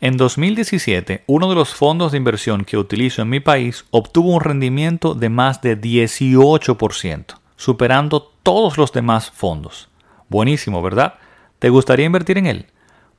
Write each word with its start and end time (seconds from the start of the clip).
En 0.00 0.16
2017, 0.16 1.24
uno 1.26 1.48
de 1.48 1.56
los 1.56 1.74
fondos 1.74 2.12
de 2.12 2.18
inversión 2.18 2.64
que 2.64 2.76
utilizo 2.76 3.22
en 3.22 3.30
mi 3.30 3.40
país 3.40 3.84
obtuvo 3.90 4.32
un 4.32 4.40
rendimiento 4.40 5.14
de 5.14 5.28
más 5.28 5.60
de 5.60 5.80
18%, 5.80 7.24
superando 7.56 8.22
todos 8.44 8.78
los 8.78 8.92
demás 8.92 9.32
fondos. 9.32 9.88
Buenísimo, 10.28 10.82
¿verdad? 10.82 11.14
¿Te 11.58 11.70
gustaría 11.70 12.06
invertir 12.06 12.38
en 12.38 12.46
él? 12.46 12.66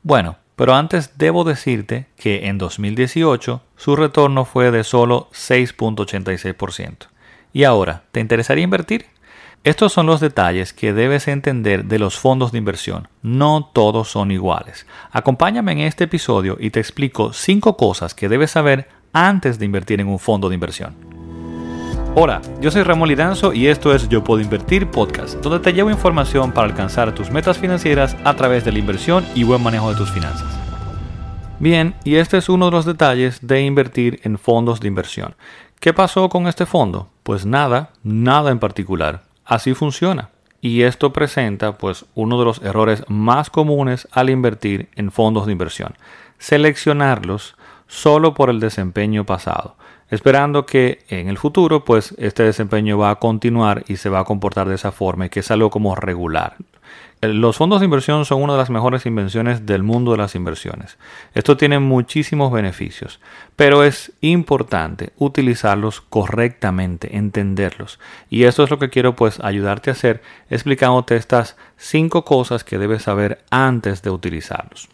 Bueno, 0.03 0.37
pero 0.55 0.73
antes 0.73 1.17
debo 1.17 1.43
decirte 1.43 2.07
que 2.15 2.47
en 2.47 2.57
2018 2.57 3.61
su 3.75 3.95
retorno 3.97 4.45
fue 4.45 4.71
de 4.71 4.85
solo 4.85 5.27
6.86%. 5.33 7.07
¿Y 7.51 7.65
ahora, 7.65 8.03
te 8.13 8.21
interesaría 8.21 8.63
invertir? 8.63 9.07
Estos 9.65 9.91
son 9.91 10.05
los 10.05 10.21
detalles 10.21 10.71
que 10.71 10.93
debes 10.93 11.27
entender 11.27 11.83
de 11.83 11.99
los 11.99 12.17
fondos 12.17 12.53
de 12.53 12.57
inversión. 12.57 13.09
No 13.21 13.69
todos 13.73 14.09
son 14.09 14.31
iguales. 14.31 14.87
Acompáñame 15.11 15.73
en 15.73 15.79
este 15.79 16.05
episodio 16.05 16.55
y 16.57 16.69
te 16.69 16.79
explico 16.79 17.33
5 17.33 17.75
cosas 17.75 18.13
que 18.13 18.29
debes 18.29 18.51
saber 18.51 18.87
antes 19.11 19.59
de 19.59 19.65
invertir 19.65 19.99
en 19.99 20.07
un 20.07 20.17
fondo 20.17 20.47
de 20.47 20.55
inversión. 20.55 20.95
Hola, 22.15 22.41
yo 22.61 22.71
soy 22.71 22.83
Ramón 22.83 23.09
Lidanzo 23.09 23.51
y 23.51 23.67
esto 23.67 23.93
es 23.93 24.07
Yo 24.07 24.23
Puedo 24.23 24.41
Invertir 24.41 24.89
Podcast, 24.89 25.35
donde 25.41 25.59
te 25.59 25.73
llevo 25.73 25.91
información 25.91 26.53
para 26.53 26.67
alcanzar 26.67 27.13
tus 27.13 27.29
metas 27.29 27.57
financieras 27.57 28.15
a 28.23 28.37
través 28.37 28.63
de 28.63 28.71
la 28.71 28.79
inversión 28.79 29.25
y 29.35 29.43
buen 29.43 29.61
manejo 29.61 29.91
de 29.91 29.97
tus 29.97 30.09
finanzas. 30.09 30.57
Bien, 31.59 31.95
y 32.05 32.15
este 32.15 32.37
es 32.37 32.47
uno 32.47 32.65
de 32.67 32.71
los 32.71 32.85
detalles 32.85 33.45
de 33.45 33.61
invertir 33.61 34.21
en 34.23 34.37
fondos 34.39 34.79
de 34.79 34.87
inversión. 34.87 35.35
¿Qué 35.81 35.93
pasó 35.93 36.29
con 36.29 36.47
este 36.47 36.65
fondo? 36.65 37.09
Pues 37.23 37.45
nada, 37.45 37.91
nada 38.03 38.51
en 38.51 38.59
particular. 38.59 39.28
Así 39.49 39.73
funciona. 39.73 40.29
Y 40.61 40.83
esto 40.83 41.11
presenta 41.11 41.75
pues 41.75 42.05
uno 42.13 42.37
de 42.37 42.45
los 42.45 42.61
errores 42.61 43.03
más 43.07 43.49
comunes 43.49 44.07
al 44.11 44.29
invertir 44.29 44.89
en 44.95 45.11
fondos 45.11 45.47
de 45.47 45.53
inversión. 45.53 45.95
Seleccionarlos 46.37 47.55
solo 47.87 48.35
por 48.35 48.51
el 48.51 48.59
desempeño 48.59 49.25
pasado, 49.25 49.75
esperando 50.11 50.67
que 50.67 51.03
en 51.09 51.29
el 51.29 51.39
futuro 51.39 51.83
pues 51.83 52.13
este 52.19 52.43
desempeño 52.43 52.99
va 52.99 53.09
a 53.09 53.15
continuar 53.15 53.83
y 53.87 53.95
se 53.95 54.09
va 54.09 54.19
a 54.19 54.23
comportar 54.23 54.69
de 54.69 54.75
esa 54.75 54.91
forma 54.91 55.25
y 55.25 55.29
que 55.29 55.39
es 55.39 55.49
algo 55.49 55.71
como 55.71 55.95
regular. 55.95 56.55
Los 57.21 57.57
fondos 57.57 57.81
de 57.81 57.85
inversión 57.85 58.23
son 58.23 58.41
una 58.41 58.53
de 58.53 58.59
las 58.59 58.69
mejores 58.69 59.05
invenciones 59.05 59.65
del 59.65 59.83
mundo 59.83 60.11
de 60.11 60.19
las 60.19 60.35
inversiones. 60.35 60.97
Esto 61.33 61.57
tiene 61.57 61.79
muchísimos 61.79 62.49
beneficios, 62.51 63.19
pero 63.57 63.83
es 63.83 64.13
importante 64.21 65.11
utilizarlos 65.17 65.99
correctamente, 65.99 67.17
entenderlos. 67.17 67.99
Y 68.29 68.43
eso 68.43 68.63
es 68.63 68.69
lo 68.69 68.79
que 68.79 68.89
quiero 68.89 69.17
pues 69.17 69.41
ayudarte 69.41 69.89
a 69.89 69.93
hacer 69.93 70.21
explicándote 70.49 71.17
estas 71.17 71.57
cinco 71.75 72.23
cosas 72.23 72.63
que 72.63 72.77
debes 72.77 73.03
saber 73.03 73.43
antes 73.49 74.01
de 74.01 74.11
utilizarlos. 74.11 74.87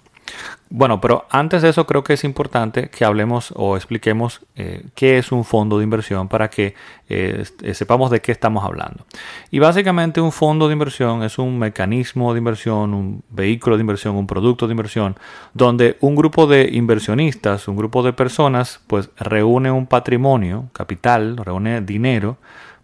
Bueno, 0.70 1.00
pero 1.00 1.26
antes 1.30 1.62
de 1.62 1.70
eso 1.70 1.86
creo 1.86 2.04
que 2.04 2.14
es 2.14 2.24
importante 2.24 2.90
que 2.90 3.06
hablemos 3.06 3.54
o 3.56 3.78
expliquemos 3.78 4.42
eh, 4.56 4.84
qué 4.96 5.20
es 5.20 5.32
un 5.32 5.46
fondo 5.46 5.78
de 5.78 5.84
inversión 5.84 6.28
para 6.28 6.50
que 6.50 6.74
eh, 7.08 7.46
sepamos 7.74 8.10
de 8.10 8.20
qué 8.20 8.32
estamos 8.32 8.66
hablando. 8.66 9.06
Y 9.52 9.60
básicamente 9.60 10.22
un 10.22 10.32
fondo 10.32 10.68
de 10.68 10.74
inversión 10.74 11.24
es 11.24 11.38
un 11.38 11.60
mecanismo 11.60 12.34
de 12.34 12.40
inversión, 12.40 12.94
un 12.94 13.24
vehículo 13.30 13.78
de 13.78 13.82
inversión, 13.82 14.16
un 14.16 14.28
producto 14.28 14.68
de 14.68 14.74
inversión, 14.74 15.16
donde 15.54 15.98
un 16.02 16.16
grupo 16.16 16.48
de 16.48 16.68
inversionistas, 16.74 17.68
un 17.68 17.78
grupo 17.78 18.02
de 18.02 18.14
personas, 18.14 18.82
pues 18.88 19.10
reúne 19.18 19.72
un 19.72 19.86
patrimonio, 19.86 20.70
capital, 20.74 21.38
reúne 21.38 21.82
dinero, 21.82 22.38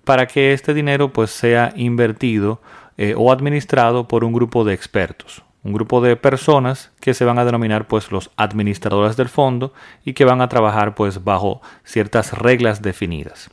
para 0.05 0.27
que 0.27 0.53
este 0.53 0.73
dinero 0.73 1.11
pues 1.11 1.31
sea 1.31 1.73
invertido 1.75 2.61
eh, 2.97 3.15
o 3.17 3.31
administrado 3.31 4.07
por 4.07 4.23
un 4.23 4.33
grupo 4.33 4.63
de 4.63 4.73
expertos 4.73 5.43
un 5.63 5.73
grupo 5.73 6.01
de 6.01 6.15
personas 6.15 6.91
que 6.99 7.13
se 7.13 7.25
van 7.25 7.37
a 7.37 7.45
denominar 7.45 7.87
pues 7.87 8.11
los 8.11 8.31
administradores 8.35 9.15
del 9.15 9.29
fondo 9.29 9.73
y 10.03 10.13
que 10.13 10.25
van 10.25 10.41
a 10.41 10.49
trabajar 10.49 10.95
pues 10.95 11.23
bajo 11.23 11.61
ciertas 11.83 12.33
reglas 12.33 12.81
definidas. 12.81 13.49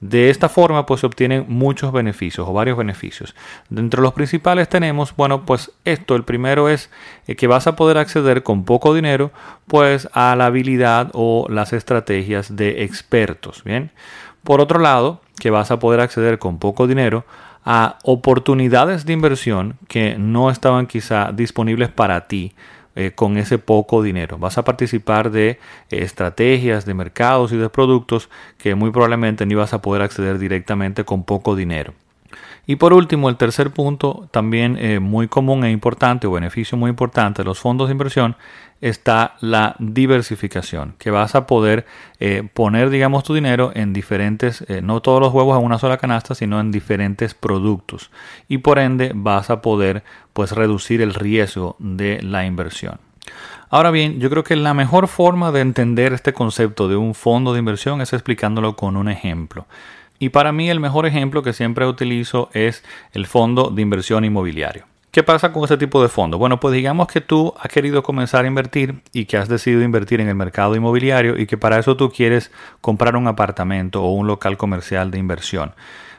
De 0.00 0.30
esta 0.30 0.48
forma 0.48 0.84
pues 0.84 1.00
se 1.00 1.06
obtienen 1.06 1.44
muchos 1.48 1.92
beneficios 1.92 2.48
o 2.48 2.52
varios 2.52 2.76
beneficios. 2.76 3.36
Dentro 3.68 4.00
de 4.00 4.06
los 4.06 4.14
principales 4.14 4.68
tenemos, 4.68 5.14
bueno, 5.14 5.46
pues 5.46 5.70
esto, 5.84 6.16
el 6.16 6.24
primero 6.24 6.68
es 6.68 6.90
eh, 7.28 7.36
que 7.36 7.46
vas 7.46 7.68
a 7.68 7.76
poder 7.76 7.98
acceder 7.98 8.42
con 8.42 8.64
poco 8.64 8.94
dinero 8.94 9.30
pues 9.68 10.08
a 10.12 10.34
la 10.34 10.46
habilidad 10.46 11.10
o 11.12 11.46
las 11.48 11.72
estrategias 11.72 12.56
de 12.56 12.82
expertos, 12.82 13.62
¿bien? 13.62 13.92
Por 14.42 14.60
otro 14.60 14.80
lado, 14.80 15.20
que 15.38 15.50
vas 15.50 15.70
a 15.70 15.78
poder 15.78 16.00
acceder 16.00 16.40
con 16.40 16.58
poco 16.58 16.88
dinero 16.88 17.24
a 17.64 17.98
oportunidades 18.02 19.06
de 19.06 19.12
inversión 19.12 19.76
que 19.88 20.16
no 20.18 20.50
estaban 20.50 20.86
quizá 20.86 21.32
disponibles 21.32 21.90
para 21.90 22.26
ti 22.26 22.54
eh, 22.94 23.12
con 23.14 23.38
ese 23.38 23.58
poco 23.58 24.02
dinero. 24.02 24.36
Vas 24.38 24.58
a 24.58 24.64
participar 24.64 25.30
de 25.30 25.50
eh, 25.50 25.58
estrategias, 25.90 26.84
de 26.84 26.94
mercados 26.94 27.52
y 27.52 27.56
de 27.56 27.70
productos 27.70 28.28
que 28.58 28.74
muy 28.74 28.90
probablemente 28.90 29.46
no 29.46 29.52
ibas 29.52 29.72
a 29.72 29.80
poder 29.80 30.02
acceder 30.02 30.38
directamente 30.38 31.04
con 31.04 31.24
poco 31.24 31.56
dinero. 31.56 31.94
Y 32.66 32.76
por 32.76 32.92
último, 32.92 33.28
el 33.28 33.36
tercer 33.36 33.72
punto, 33.72 34.28
también 34.30 34.76
eh, 34.78 35.00
muy 35.00 35.26
común 35.26 35.64
e 35.64 35.70
importante 35.70 36.26
o 36.28 36.32
beneficio 36.32 36.78
muy 36.78 36.90
importante 36.90 37.42
de 37.42 37.46
los 37.46 37.58
fondos 37.58 37.88
de 37.88 37.92
inversión, 37.92 38.36
está 38.80 39.36
la 39.40 39.74
diversificación, 39.78 40.94
que 40.98 41.10
vas 41.10 41.34
a 41.34 41.46
poder 41.46 41.86
eh, 42.20 42.48
poner, 42.54 42.90
digamos, 42.90 43.24
tu 43.24 43.34
dinero 43.34 43.72
en 43.74 43.92
diferentes, 43.92 44.64
eh, 44.68 44.80
no 44.80 45.02
todos 45.02 45.20
los 45.20 45.32
huevos 45.32 45.58
en 45.58 45.64
una 45.64 45.78
sola 45.78 45.98
canasta, 45.98 46.34
sino 46.34 46.60
en 46.60 46.70
diferentes 46.70 47.34
productos. 47.34 48.10
Y 48.48 48.58
por 48.58 48.78
ende 48.78 49.12
vas 49.14 49.50
a 49.50 49.60
poder, 49.60 50.04
pues, 50.32 50.52
reducir 50.52 51.02
el 51.02 51.14
riesgo 51.14 51.76
de 51.80 52.22
la 52.22 52.46
inversión. 52.46 52.98
Ahora 53.70 53.90
bien, 53.90 54.20
yo 54.20 54.28
creo 54.30 54.44
que 54.44 54.54
la 54.54 54.74
mejor 54.74 55.08
forma 55.08 55.50
de 55.50 55.60
entender 55.60 56.12
este 56.12 56.32
concepto 56.32 56.88
de 56.88 56.96
un 56.96 57.14
fondo 57.14 57.52
de 57.52 57.58
inversión 57.58 58.00
es 58.02 58.12
explicándolo 58.12 58.76
con 58.76 58.96
un 58.96 59.08
ejemplo. 59.08 59.66
Y 60.22 60.28
para 60.28 60.52
mí 60.52 60.70
el 60.70 60.78
mejor 60.78 61.04
ejemplo 61.04 61.42
que 61.42 61.52
siempre 61.52 61.84
utilizo 61.84 62.48
es 62.52 62.84
el 63.12 63.26
fondo 63.26 63.70
de 63.70 63.82
inversión 63.82 64.24
inmobiliario. 64.24 64.84
¿Qué 65.10 65.24
pasa 65.24 65.52
con 65.52 65.64
este 65.64 65.76
tipo 65.76 66.00
de 66.00 66.08
fondo? 66.08 66.38
Bueno, 66.38 66.60
pues 66.60 66.72
digamos 66.72 67.08
que 67.08 67.20
tú 67.20 67.52
has 67.58 67.66
querido 67.72 68.04
comenzar 68.04 68.44
a 68.44 68.46
invertir 68.46 69.02
y 69.12 69.24
que 69.24 69.36
has 69.36 69.48
decidido 69.48 69.82
invertir 69.82 70.20
en 70.20 70.28
el 70.28 70.36
mercado 70.36 70.76
inmobiliario 70.76 71.36
y 71.36 71.46
que 71.46 71.58
para 71.58 71.76
eso 71.76 71.96
tú 71.96 72.12
quieres 72.12 72.52
comprar 72.80 73.16
un 73.16 73.26
apartamento 73.26 74.00
o 74.00 74.12
un 74.12 74.28
local 74.28 74.56
comercial 74.56 75.10
de 75.10 75.18
inversión. 75.18 75.72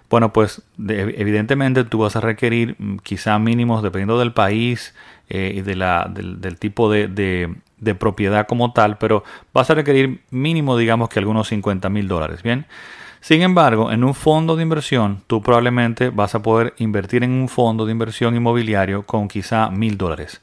Bueno, 0.09 0.34
pues 0.34 0.64
evidentemente 0.78 1.85
tú 1.85 2.00
vas 2.00 2.18
a 2.18 2.20
requerir 2.20 2.75
mm, 2.78 2.97
quizá 3.03 3.40
mínimos, 3.40 3.84
dependiendo 3.84 4.20
del 4.20 4.34
país 4.34 4.94
eh, 5.30 5.53
y 5.56 5.62
de 5.62 5.78
la, 5.78 6.12
del, 6.14 6.59
tipo 6.59 6.91
de, 6.91 7.08
de, 7.08 7.96
propiedad 7.96 8.47
como 8.47 8.74
tal, 8.74 8.97
pero 8.97 9.24
vas 9.53 9.70
a 9.70 9.75
requerir 9.75 10.20
mínimo, 10.30 10.75
digamos 10.75 11.08
que 11.08 11.20
algunos 11.20 11.47
50 11.47 11.88
mil 11.88 12.09
dólares. 12.09 12.44
Bien. 12.44 12.66
Sin 13.23 13.41
embargo, 13.41 13.89
en 13.89 14.03
un 14.03 14.16
fondo 14.16 14.57
de 14.57 14.63
inversión, 14.63 15.23
tú 15.28 15.41
probablemente 15.41 16.09
vas 16.09 16.35
a 16.35 16.41
poder 16.41 16.73
invertir 16.78 17.23
en 17.23 17.31
un 17.31 17.47
fondo 17.47 17.85
de 17.85 17.94
inversión 17.94 18.35
inmobiliario 18.35 19.03
con 19.03 19.29
quizá 19.29 19.69
mil 19.69 19.97
dólares. 19.97 20.41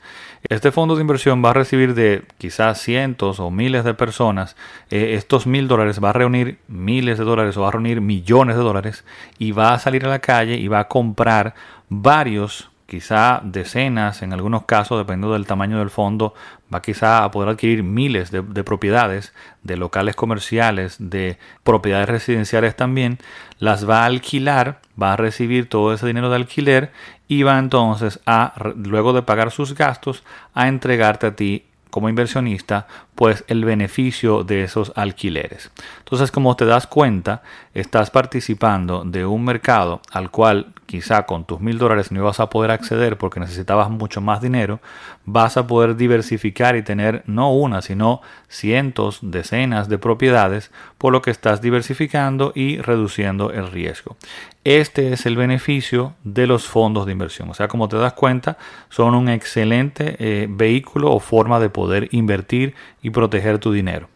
Este 0.49 0.73
fondo 0.73 0.97
de 0.97 1.03
inversión 1.03 1.45
va 1.45 1.51
a 1.51 1.53
recibir 1.53 1.93
de 1.93 2.25
quizás 2.39 2.81
cientos 2.81 3.39
o 3.39 3.51
miles 3.51 3.85
de 3.85 3.93
personas. 3.93 4.57
Eh, 4.91 5.13
estos 5.13 5.47
mil 5.47 5.69
dólares 5.69 6.03
va 6.03 6.09
a 6.09 6.15
reunir 6.15 6.57
miles 6.69 7.19
de 7.19 7.25
dólares 7.25 7.55
o 7.59 7.61
va 7.61 7.69
a 7.69 7.73
reunir 7.73 8.01
millones 8.01 8.57
de 8.57 8.63
dólares 8.63 9.05
y 9.39 9.53
va 9.53 9.75
a 9.75 9.79
salir 9.79 10.07
a 10.07 10.09
la 10.09 10.21
calle 10.21 10.57
y 10.57 10.67
va 10.69 10.79
a 10.79 10.89
comprar 10.89 11.55
varios 11.91 12.71
quizá 12.91 13.41
decenas, 13.45 14.21
en 14.21 14.33
algunos 14.33 14.65
casos, 14.65 14.99
dependiendo 14.99 15.35
del 15.35 15.47
tamaño 15.47 15.79
del 15.79 15.91
fondo, 15.91 16.35
va 16.75 16.83
quizá 16.83 17.23
a 17.23 17.31
poder 17.31 17.51
adquirir 17.51 17.85
miles 17.85 18.33
de, 18.33 18.43
propiedades, 18.65 19.33
de 19.63 19.77
locales 19.77 20.17
comerciales, 20.17 20.97
de 20.99 21.39
propiedades 21.63 22.09
residenciales 22.09 22.75
también, 22.75 23.19
las 23.61 23.89
va 23.89 24.03
a 24.03 24.07
alquilar, 24.07 24.81
va 25.01 25.13
a 25.13 25.17
recibir 25.17 25.69
todo 25.69 25.95
ese 25.95 26.09
dinero 26.09 26.31
de 26.31 26.37
alquiler 26.37 26.91
y 27.29 27.45
va 27.45 27.61
entonces 27.61 28.19
a, 28.27 28.55
luego 28.75 29.13
de 29.13 29.23
pagar 29.23 29.53
sus 29.53 29.77
gastos, 29.77 30.25
a 30.53 30.67
entregarte 30.67 31.29
a 31.29 31.37
ti 31.37 31.67
como 31.91 32.09
inversionista, 32.09 32.87
pues 33.15 33.45
el 33.49 33.65
beneficio 33.65 34.45
de 34.45 34.63
esos 34.63 34.93
alquileres. 34.97 35.71
Entonces, 35.99 36.31
como 36.31 36.57
te 36.57 36.65
das 36.65 36.87
cuenta, 36.87 37.43
estás 37.75 38.11
participando 38.11 39.05
de 39.05 39.27
un 39.27 39.45
mercado 39.45 40.01
al 40.11 40.31
cual 40.31 40.73
quizá 40.87 41.25
con 41.25 41.45
tus 41.45 41.61
mil 41.61 41.79
dólares 41.79 42.11
no 42.11 42.21
ibas 42.21 42.41
a 42.41 42.51
poder 42.51 42.71
acceder 42.73 43.17
porque 43.17 43.39
necesitabas 43.39 43.91
mucho 43.91 44.21
más 44.21 44.41
dinero, 44.41 44.81
vas 45.25 45.57
a 45.57 45.67
poder 45.67 45.97
diversificar 45.97 46.75
y 46.77 46.83
tener 46.83 47.23
no 47.27 47.53
una, 47.53 47.83
sino 47.83 48.23
cientos, 48.49 49.19
decenas 49.23 49.89
de 49.89 49.99
propiedades, 49.99 50.73
por 50.99 51.13
lo 51.13 51.23
que 51.23 51.31
estás 51.31 51.61
diversificando 51.61 52.53
y 52.55 52.79
reduciendo 52.79 53.53
el 53.53 53.71
riesgo. 53.71 54.17
Este 54.65 55.13
es 55.13 55.25
el 55.25 55.37
beneficio 55.37 56.15
de 56.23 56.47
los 56.47 56.67
fondos 56.67 57.07
de 57.07 57.13
inversión. 57.13 57.49
O 57.49 57.55
sea, 57.55 57.69
como 57.69 57.89
te 57.89 57.97
das 57.97 58.13
cuenta, 58.13 58.59
son 58.91 59.15
un 59.15 59.31
excelente 59.31 60.17
eh, 60.19 60.47
vehículo 60.51 61.11
o 61.13 61.21
forma 61.21 61.59
de 61.61 61.71
poder 61.71 62.09
invertir 62.13 62.75
y 63.01 63.11
proteger 63.11 63.59
tu 63.59 63.73
dinero. 63.73 64.09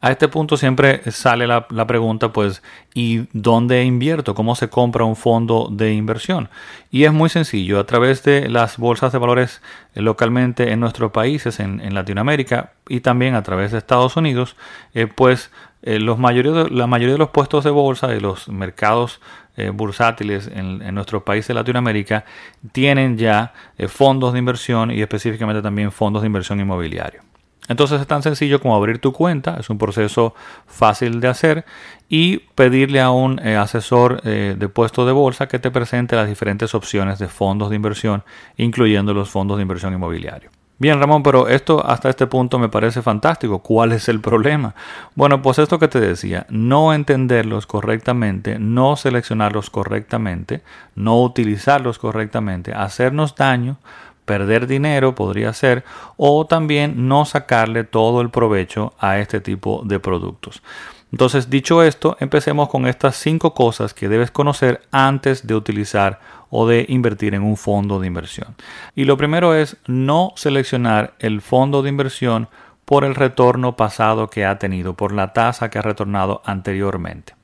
A 0.00 0.10
este 0.10 0.26
punto 0.26 0.56
siempre 0.56 1.00
sale 1.12 1.46
la, 1.46 1.68
pregunta, 1.68 2.32
pues, 2.32 2.60
¿y 2.92 3.28
dónde 3.32 3.84
invierto? 3.84 4.34
¿Cómo 4.34 4.56
se 4.56 4.68
compra 4.68 5.04
un 5.04 5.14
fondo 5.14 5.68
de 5.70 5.92
inversión? 5.94 6.48
Y 6.90 7.04
es 7.04 7.12
muy 7.12 7.28
sencillo, 7.28 7.78
a 7.78 7.86
través 7.86 8.24
de 8.24 8.48
las 8.48 8.78
bolsas 8.78 9.12
de 9.12 9.18
valores 9.18 9.62
eh, 9.94 10.02
localmente 10.02 10.72
en 10.72 10.80
nuestros 10.80 11.12
países, 11.12 11.60
en, 11.60 11.94
Latinoamérica 11.94 12.72
y 12.88 12.98
también 12.98 13.36
a 13.36 13.44
través 13.44 13.70
de 13.70 13.78
Estados 13.78 14.16
Unidos, 14.16 14.56
eh, 14.92 15.06
pues 15.06 15.52
eh, 15.82 15.98
los 15.98 16.18
la 16.18 16.86
mayoría 16.86 17.12
de 17.12 17.18
los 17.18 17.30
puestos 17.30 17.64
de 17.64 17.70
bolsa 17.70 18.08
de 18.08 18.20
los 18.20 18.48
mercados 18.48 19.20
bursátiles 19.74 20.46
en, 20.46 20.80
en, 20.80 20.94
nuestros 20.94 21.24
países 21.24 21.48
de 21.48 21.54
Latinoamérica 21.54 22.24
tienen 22.72 23.18
ya 23.18 23.52
fondos 23.88 24.32
de 24.32 24.38
inversión 24.38 24.90
y 24.90 25.02
específicamente 25.02 25.60
también 25.60 25.92
fondos 25.92 26.22
de 26.22 26.26
inversión 26.26 26.58
inmobiliario. 26.58 27.20
Entonces 27.68 28.00
es 28.00 28.06
tan 28.06 28.22
sencillo 28.22 28.60
como 28.60 28.74
abrir 28.74 28.98
tu 28.98 29.12
cuenta, 29.12 29.56
es 29.58 29.70
un 29.70 29.78
proceso 29.78 30.34
fácil 30.66 31.20
de 31.20 31.28
hacer 31.28 31.64
y 32.08 32.38
pedirle 32.38 33.00
a 33.00 33.10
un 33.10 33.38
eh, 33.38 33.56
asesor 33.56 34.20
eh, 34.24 34.56
de 34.58 34.68
puesto 34.68 35.06
de 35.06 35.12
bolsa 35.12 35.46
que 35.46 35.60
te 35.60 35.70
presente 35.70 36.16
las 36.16 36.28
diferentes 36.28 36.74
opciones 36.74 37.18
de 37.20 37.28
fondos 37.28 37.70
de 37.70 37.76
inversión, 37.76 38.24
incluyendo 38.56 39.14
los 39.14 39.30
fondos 39.30 39.58
de 39.58 39.62
inversión 39.62 39.94
inmobiliario. 39.94 40.50
Bien, 40.82 40.98
Ramón, 40.98 41.22
pero 41.22 41.46
esto 41.46 41.86
hasta 41.86 42.10
este 42.10 42.26
punto 42.26 42.58
me 42.58 42.68
parece 42.68 43.02
fantástico. 43.02 43.60
¿Cuál 43.60 43.92
es 43.92 44.08
el 44.08 44.20
problema? 44.20 44.74
Bueno, 45.14 45.40
pues 45.40 45.60
esto 45.60 45.78
que 45.78 45.86
te 45.86 46.00
decía, 46.00 46.44
no 46.50 46.92
entenderlos 46.92 47.68
correctamente, 47.68 48.58
no 48.58 48.96
seleccionarlos 48.96 49.70
correctamente, 49.70 50.62
no 50.96 51.22
utilizarlos 51.22 52.00
correctamente, 52.00 52.72
hacernos 52.72 53.36
daño 53.36 53.76
perder 54.24 54.66
dinero 54.66 55.14
podría 55.14 55.52
ser 55.52 55.84
o 56.16 56.46
también 56.46 57.06
no 57.06 57.26
sacarle 57.26 57.84
todo 57.84 58.20
el 58.20 58.30
provecho 58.30 58.92
a 58.98 59.20
este 59.20 59.40
tipo 59.40 59.82
de 59.84 60.00
productos. 60.00 60.64
Entonces, 61.12 61.48
dicho 61.48 61.84
esto, 61.84 62.16
empecemos 62.18 62.68
con 62.68 62.88
estas 62.88 63.14
cinco 63.14 63.54
cosas 63.54 63.94
que 63.94 64.08
debes 64.08 64.32
conocer 64.32 64.82
antes 64.90 65.46
de 65.46 65.54
utilizar 65.54 66.18
o 66.54 66.68
de 66.68 66.84
invertir 66.88 67.34
en 67.34 67.42
un 67.42 67.56
fondo 67.56 67.98
de 67.98 68.06
inversión. 68.06 68.54
Y 68.94 69.06
lo 69.06 69.16
primero 69.16 69.54
es 69.54 69.78
no 69.86 70.34
seleccionar 70.36 71.14
el 71.18 71.40
fondo 71.40 71.82
de 71.82 71.88
inversión 71.88 72.48
por 72.84 73.04
el 73.04 73.14
retorno 73.14 73.74
pasado 73.74 74.28
que 74.28 74.44
ha 74.44 74.58
tenido, 74.58 74.94
por 74.94 75.12
la 75.12 75.32
tasa 75.32 75.70
que 75.70 75.78
ha 75.78 75.82
retornado 75.82 76.42
anteriormente. 76.44 77.34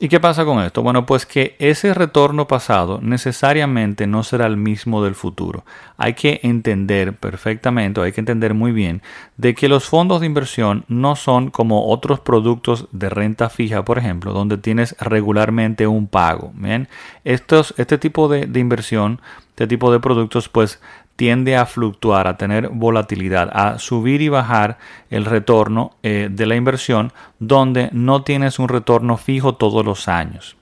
¿Y 0.00 0.08
qué 0.08 0.20
pasa 0.20 0.44
con 0.44 0.62
esto? 0.62 0.84
Bueno, 0.84 1.06
pues 1.06 1.26
que 1.26 1.56
ese 1.58 1.92
retorno 1.92 2.46
pasado 2.46 3.00
necesariamente 3.02 4.06
no 4.06 4.22
será 4.22 4.46
el 4.46 4.56
mismo 4.56 5.02
del 5.02 5.16
futuro. 5.16 5.64
Hay 5.96 6.14
que 6.14 6.38
entender 6.44 7.16
perfectamente, 7.16 8.00
hay 8.00 8.12
que 8.12 8.20
entender 8.20 8.54
muy 8.54 8.70
bien, 8.70 9.02
de 9.36 9.56
que 9.56 9.68
los 9.68 9.86
fondos 9.86 10.20
de 10.20 10.26
inversión 10.26 10.84
no 10.86 11.16
son 11.16 11.50
como 11.50 11.88
otros 11.88 12.20
productos 12.20 12.86
de 12.92 13.10
renta 13.10 13.50
fija, 13.50 13.84
por 13.84 13.98
ejemplo, 13.98 14.32
donde 14.32 14.56
tienes 14.56 14.94
regularmente 15.00 15.88
un 15.88 16.06
pago. 16.06 16.52
¿bien? 16.54 16.86
Estos, 17.24 17.74
este 17.76 17.98
tipo 17.98 18.28
de, 18.28 18.46
de 18.46 18.60
inversión, 18.60 19.20
este 19.50 19.66
tipo 19.66 19.90
de 19.90 19.98
productos, 19.98 20.48
pues 20.48 20.80
tiende 21.18 21.56
a 21.56 21.66
fluctuar, 21.66 22.28
a 22.28 22.36
tener 22.36 22.68
volatilidad, 22.68 23.50
a 23.52 23.80
subir 23.80 24.22
y 24.22 24.28
bajar 24.28 24.78
el 25.10 25.24
retorno 25.24 25.96
eh, 26.04 26.28
de 26.30 26.46
la 26.46 26.54
inversión 26.54 27.12
donde 27.40 27.88
no 27.90 28.22
tienes 28.22 28.60
un 28.60 28.68
retorno 28.68 29.16
fijo 29.16 29.56
todos 29.56 29.84
los 29.84 30.06
años. 30.06 30.56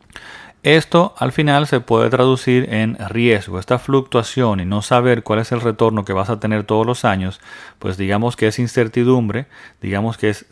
Esto 0.66 1.14
al 1.16 1.30
final 1.30 1.68
se 1.68 1.78
puede 1.78 2.10
traducir 2.10 2.74
en 2.74 2.96
riesgo. 3.08 3.60
Esta 3.60 3.78
fluctuación 3.78 4.58
y 4.58 4.64
no 4.64 4.82
saber 4.82 5.22
cuál 5.22 5.38
es 5.38 5.52
el 5.52 5.60
retorno 5.60 6.04
que 6.04 6.12
vas 6.12 6.28
a 6.28 6.40
tener 6.40 6.64
todos 6.64 6.84
los 6.84 7.04
años, 7.04 7.40
pues 7.78 7.96
digamos 7.96 8.34
que 8.34 8.48
es 8.48 8.58
incertidumbre, 8.58 9.46
digamos 9.80 10.18
que 10.18 10.28
es, 10.28 10.44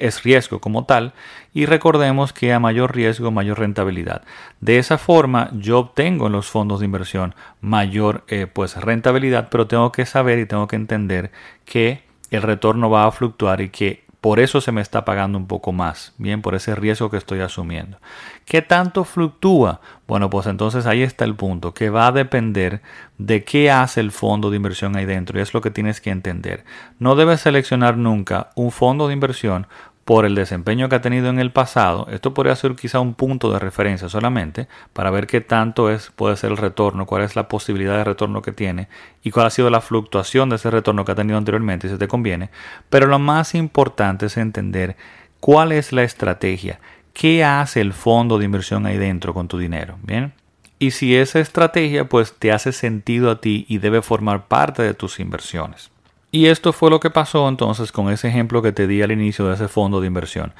es 0.00 0.22
riesgo 0.24 0.58
como 0.58 0.84
tal, 0.84 1.12
y 1.54 1.66
recordemos 1.66 2.32
que 2.32 2.52
a 2.52 2.58
mayor 2.58 2.92
riesgo, 2.92 3.30
mayor 3.30 3.60
rentabilidad. 3.60 4.22
De 4.60 4.78
esa 4.78 4.98
forma 4.98 5.50
yo 5.52 5.78
obtengo 5.78 6.26
en 6.26 6.32
los 6.32 6.50
fondos 6.50 6.80
de 6.80 6.86
inversión 6.86 7.36
mayor 7.60 8.24
eh, 8.26 8.48
pues 8.52 8.74
rentabilidad, 8.74 9.46
pero 9.48 9.68
tengo 9.68 9.92
que 9.92 10.06
saber 10.06 10.40
y 10.40 10.46
tengo 10.46 10.66
que 10.66 10.74
entender 10.74 11.30
que 11.64 12.02
el 12.32 12.42
retorno 12.42 12.90
va 12.90 13.06
a 13.06 13.12
fluctuar 13.12 13.60
y 13.60 13.68
que 13.68 14.01
por 14.22 14.38
eso 14.38 14.60
se 14.60 14.70
me 14.70 14.80
está 14.80 15.04
pagando 15.04 15.36
un 15.36 15.48
poco 15.48 15.72
más, 15.72 16.14
bien, 16.16 16.42
por 16.42 16.54
ese 16.54 16.76
riesgo 16.76 17.10
que 17.10 17.16
estoy 17.16 17.40
asumiendo. 17.40 17.98
¿Qué 18.44 18.62
tanto 18.62 19.02
fluctúa? 19.02 19.80
Bueno, 20.06 20.30
pues 20.30 20.46
entonces 20.46 20.86
ahí 20.86 21.02
está 21.02 21.24
el 21.24 21.34
punto, 21.34 21.74
que 21.74 21.90
va 21.90 22.06
a 22.06 22.12
depender 22.12 22.82
de 23.18 23.42
qué 23.42 23.72
hace 23.72 23.98
el 23.98 24.12
fondo 24.12 24.48
de 24.48 24.58
inversión 24.58 24.94
ahí 24.94 25.06
dentro 25.06 25.40
y 25.40 25.42
es 25.42 25.52
lo 25.52 25.60
que 25.60 25.72
tienes 25.72 26.00
que 26.00 26.10
entender. 26.10 26.64
No 27.00 27.16
debes 27.16 27.40
seleccionar 27.40 27.96
nunca 27.96 28.50
un 28.54 28.70
fondo 28.70 29.08
de 29.08 29.14
inversión 29.14 29.66
por 30.04 30.24
el 30.24 30.34
desempeño 30.34 30.88
que 30.88 30.96
ha 30.96 31.00
tenido 31.00 31.28
en 31.28 31.38
el 31.38 31.52
pasado, 31.52 32.08
esto 32.10 32.34
podría 32.34 32.56
ser 32.56 32.74
quizá 32.74 32.98
un 32.98 33.14
punto 33.14 33.52
de 33.52 33.60
referencia 33.60 34.08
solamente 34.08 34.66
para 34.92 35.10
ver 35.10 35.26
qué 35.26 35.40
tanto 35.40 35.90
es, 35.90 36.10
puede 36.16 36.36
ser 36.36 36.50
el 36.50 36.56
retorno, 36.56 37.06
cuál 37.06 37.22
es 37.22 37.36
la 37.36 37.48
posibilidad 37.48 37.96
de 37.96 38.04
retorno 38.04 38.42
que 38.42 38.52
tiene 38.52 38.88
y 39.22 39.30
cuál 39.30 39.46
ha 39.46 39.50
sido 39.50 39.70
la 39.70 39.80
fluctuación 39.80 40.48
de 40.48 40.56
ese 40.56 40.70
retorno 40.70 41.04
que 41.04 41.12
ha 41.12 41.16
tenido 41.16 41.38
anteriormente, 41.38 41.88
si 41.88 41.96
te 41.96 42.08
conviene. 42.08 42.50
Pero 42.90 43.06
lo 43.06 43.18
más 43.20 43.54
importante 43.54 44.26
es 44.26 44.36
entender 44.36 44.96
cuál 45.38 45.70
es 45.70 45.92
la 45.92 46.02
estrategia, 46.02 46.80
qué 47.12 47.44
hace 47.44 47.80
el 47.80 47.92
fondo 47.92 48.38
de 48.38 48.44
inversión 48.44 48.86
ahí 48.86 48.98
dentro 48.98 49.32
con 49.32 49.46
tu 49.46 49.58
dinero, 49.58 49.98
¿bien? 50.02 50.32
Y 50.80 50.90
si 50.90 51.14
esa 51.14 51.38
estrategia 51.38 52.08
pues 52.08 52.34
te 52.36 52.50
hace 52.50 52.72
sentido 52.72 53.30
a 53.30 53.40
ti 53.40 53.66
y 53.68 53.78
debe 53.78 54.02
formar 54.02 54.48
parte 54.48 54.82
de 54.82 54.94
tus 54.94 55.20
inversiones. 55.20 55.92
Y 56.34 56.46
esto 56.46 56.72
fue 56.72 56.88
lo 56.88 56.98
que 56.98 57.10
pasó 57.10 57.46
entonces 57.46 57.92
con 57.92 58.08
ese 58.08 58.26
ejemplo 58.26 58.62
que 58.62 58.72
te 58.72 58.86
di 58.86 59.02
al 59.02 59.12
inicio 59.12 59.46
de 59.46 59.54
ese 59.54 59.68
fondo 59.68 60.00
de 60.00 60.06
inversión. 60.06 60.54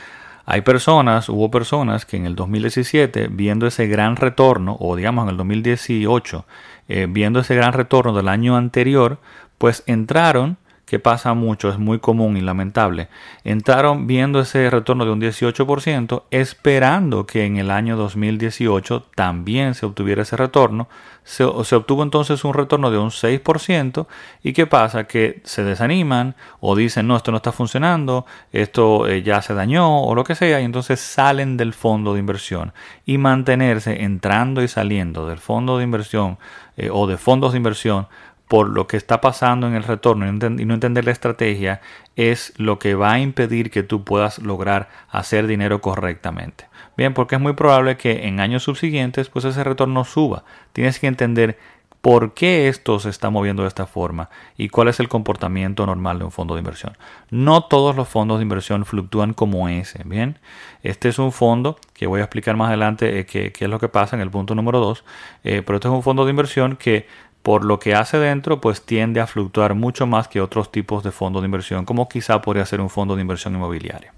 Hay 0.44 0.60
personas, 0.60 1.30
hubo 1.30 1.50
personas 1.50 2.04
que 2.04 2.18
en 2.18 2.26
el 2.26 2.36
2017, 2.36 3.28
viendo 3.28 3.66
ese 3.66 3.86
gran 3.86 4.16
retorno, 4.16 4.76
o 4.78 4.96
digamos 4.96 5.24
en 5.24 5.30
el 5.30 5.38
2018, 5.38 6.44
eh, 6.88 7.06
viendo 7.08 7.40
ese 7.40 7.54
gran 7.54 7.72
retorno 7.72 8.12
del 8.12 8.28
año 8.28 8.54
anterior, 8.54 9.18
pues 9.56 9.82
entraron 9.86 10.58
que 10.92 10.98
pasa 10.98 11.32
mucho, 11.32 11.70
es 11.70 11.78
muy 11.78 12.00
común 12.00 12.36
y 12.36 12.42
lamentable, 12.42 13.08
entraron 13.44 14.06
viendo 14.06 14.40
ese 14.40 14.68
retorno 14.68 15.06
de 15.06 15.10
un 15.10 15.22
18%, 15.22 16.24
esperando 16.30 17.24
que 17.24 17.46
en 17.46 17.56
el 17.56 17.70
año 17.70 17.96
2018 17.96 19.02
también 19.14 19.74
se 19.74 19.86
obtuviera 19.86 20.20
ese 20.20 20.36
retorno. 20.36 20.88
Se, 21.24 21.44
obtuvo 21.44 22.02
entonces 22.02 22.44
un 22.44 22.52
retorno 22.52 22.90
de 22.90 22.98
un 22.98 23.08
6% 23.08 24.06
y 24.42 24.52
qué 24.52 24.66
pasa? 24.66 25.04
Que 25.04 25.40
se 25.44 25.64
desaniman 25.64 26.34
o 26.60 26.76
dicen, 26.76 27.06
no, 27.06 27.16
esto 27.16 27.30
no 27.30 27.38
está 27.38 27.52
funcionando, 27.52 28.26
esto 28.52 29.08
eh, 29.08 29.22
ya 29.22 29.40
se 29.40 29.54
dañó 29.54 30.02
o 30.02 30.14
lo 30.14 30.24
que 30.24 30.34
sea, 30.34 30.60
y 30.60 30.64
entonces 30.64 31.00
salen 31.00 31.56
del 31.56 31.72
fondo 31.72 32.12
de 32.12 32.20
inversión. 32.20 32.74
Y 33.06 33.16
mantenerse 33.16 34.02
entrando 34.02 34.62
y 34.62 34.68
saliendo 34.68 35.26
del 35.26 35.38
fondo 35.38 35.78
de 35.78 35.84
inversión 35.84 36.36
eh, 36.76 36.90
o 36.92 37.06
de 37.06 37.16
fondos 37.16 37.52
de 37.52 37.58
inversión 37.58 38.08
por 38.52 38.68
lo 38.68 38.86
que 38.86 38.98
está 38.98 39.22
pasando 39.22 39.66
en 39.66 39.72
el 39.72 39.82
retorno 39.82 40.28
y 40.28 40.66
no 40.66 40.74
entender 40.74 41.06
la 41.06 41.10
estrategia 41.10 41.80
es 42.16 42.52
lo 42.58 42.78
que 42.78 42.94
va 42.94 43.12
a 43.12 43.18
impedir 43.18 43.70
que 43.70 43.82
tú 43.82 44.04
puedas 44.04 44.40
lograr 44.40 44.90
hacer 45.08 45.46
dinero 45.46 45.80
correctamente. 45.80 46.66
Bien, 46.94 47.14
porque 47.14 47.36
es 47.36 47.40
muy 47.40 47.54
probable 47.54 47.96
que 47.96 48.26
en 48.26 48.40
años 48.40 48.64
subsiguientes 48.64 49.30
pues 49.30 49.46
ese 49.46 49.64
retorno 49.64 50.04
suba. 50.04 50.44
Tienes 50.74 50.98
que 50.98 51.06
entender 51.06 51.56
por 52.02 52.34
qué 52.34 52.68
esto 52.68 52.98
se 52.98 53.08
está 53.08 53.30
moviendo 53.30 53.62
de 53.62 53.68
esta 53.68 53.86
forma 53.86 54.28
y 54.58 54.68
cuál 54.68 54.88
es 54.88 55.00
el 55.00 55.08
comportamiento 55.08 55.86
normal 55.86 56.18
de 56.18 56.26
un 56.26 56.30
fondo 56.30 56.54
de 56.54 56.60
inversión. 56.60 56.98
No 57.30 57.64
todos 57.64 57.96
los 57.96 58.06
fondos 58.06 58.38
de 58.38 58.42
inversión 58.42 58.84
fluctúan 58.84 59.32
como 59.32 59.66
ese. 59.70 60.02
Bien, 60.04 60.38
este 60.82 61.08
es 61.08 61.18
un 61.18 61.32
fondo 61.32 61.78
que 61.94 62.06
voy 62.06 62.20
a 62.20 62.24
explicar 62.24 62.56
más 62.56 62.68
adelante 62.68 63.20
eh, 63.20 63.24
qué, 63.24 63.52
es 63.58 63.70
lo 63.70 63.78
que 63.78 63.88
pasa 63.88 64.14
en 64.14 64.20
el 64.20 64.30
punto 64.30 64.54
número 64.54 64.78
2, 64.78 65.04
eh, 65.44 65.62
pero 65.64 65.76
este 65.76 65.88
es 65.88 65.94
un 65.94 66.02
fondo 66.02 66.26
de 66.26 66.30
inversión 66.30 66.76
que 66.76 67.06
por 67.42 67.64
lo 67.64 67.78
que 67.78 67.94
hace 67.94 68.18
dentro, 68.18 68.60
pues 68.60 68.82
tiende 68.82 69.20
a 69.20 69.26
fluctuar 69.26 69.74
mucho 69.74 70.06
más 70.06 70.28
que 70.28 70.40
otros 70.40 70.70
tipos 70.70 71.02
de 71.02 71.10
fondos 71.10 71.42
de 71.42 71.46
inversión, 71.46 71.84
como 71.84 72.08
quizá 72.08 72.40
podría 72.40 72.66
ser 72.66 72.80
un 72.80 72.90
fondo 72.90 73.16
de 73.16 73.22
inversión 73.22 73.54
inmobiliaria. 73.54 74.12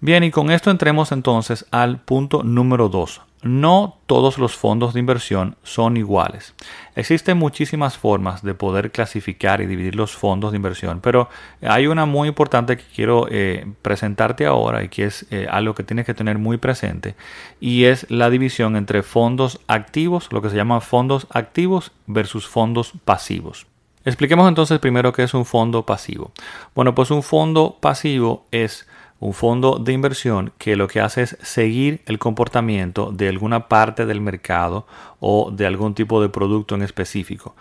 Bien, 0.00 0.24
y 0.24 0.30
con 0.30 0.50
esto 0.50 0.70
entremos 0.70 1.12
entonces 1.12 1.66
al 1.70 1.98
punto 1.98 2.42
número 2.42 2.88
2. 2.88 3.22
No 3.42 3.98
todos 4.06 4.38
los 4.38 4.56
fondos 4.56 4.94
de 4.94 5.00
inversión 5.00 5.56
son 5.62 5.96
iguales. 5.96 6.54
Existen 6.94 7.36
muchísimas 7.36 7.98
formas 7.98 8.42
de 8.42 8.54
poder 8.54 8.90
clasificar 8.90 9.60
y 9.60 9.66
dividir 9.66 9.94
los 9.94 10.16
fondos 10.16 10.52
de 10.52 10.56
inversión, 10.56 11.00
pero 11.00 11.28
hay 11.60 11.86
una 11.86 12.06
muy 12.06 12.28
importante 12.28 12.76
que 12.76 12.84
quiero 12.94 13.26
eh, 13.30 13.66
presentarte 13.82 14.46
ahora 14.46 14.82
y 14.82 14.88
que 14.88 15.04
es 15.04 15.26
eh, 15.30 15.46
algo 15.50 15.74
que 15.74 15.82
tienes 15.82 16.06
que 16.06 16.14
tener 16.14 16.38
muy 16.38 16.56
presente 16.56 17.14
y 17.60 17.84
es 17.84 18.10
la 18.10 18.30
división 18.30 18.74
entre 18.74 19.02
fondos 19.02 19.60
activos, 19.68 20.32
lo 20.32 20.40
que 20.40 20.50
se 20.50 20.56
llama 20.56 20.80
fondos 20.80 21.26
activos 21.30 21.92
versus 22.06 22.48
fondos 22.48 22.94
pasivos. 23.04 23.66
Expliquemos 24.06 24.48
entonces 24.48 24.78
primero 24.78 25.12
qué 25.12 25.24
es 25.24 25.34
un 25.34 25.44
fondo 25.44 25.84
pasivo. 25.84 26.30
Bueno, 26.74 26.94
pues 26.94 27.10
un 27.10 27.24
fondo 27.24 27.76
pasivo 27.80 28.46
es 28.52 28.86
un 29.18 29.32
fondo 29.32 29.78
de 29.78 29.92
inversión 29.92 30.52
que 30.58 30.76
lo 30.76 30.88
que 30.88 31.00
hace 31.00 31.22
es 31.22 31.36
seguir 31.42 32.02
el 32.06 32.18
comportamiento 32.18 33.10
de 33.12 33.28
alguna 33.28 33.68
parte 33.68 34.06
del 34.06 34.20
mercado 34.20 34.86
o 35.20 35.50
de 35.50 35.66
algún 35.66 35.94
tipo 35.94 36.20
de 36.20 36.28
producto 36.28 36.74
en 36.74 36.82
específico. 36.82 37.54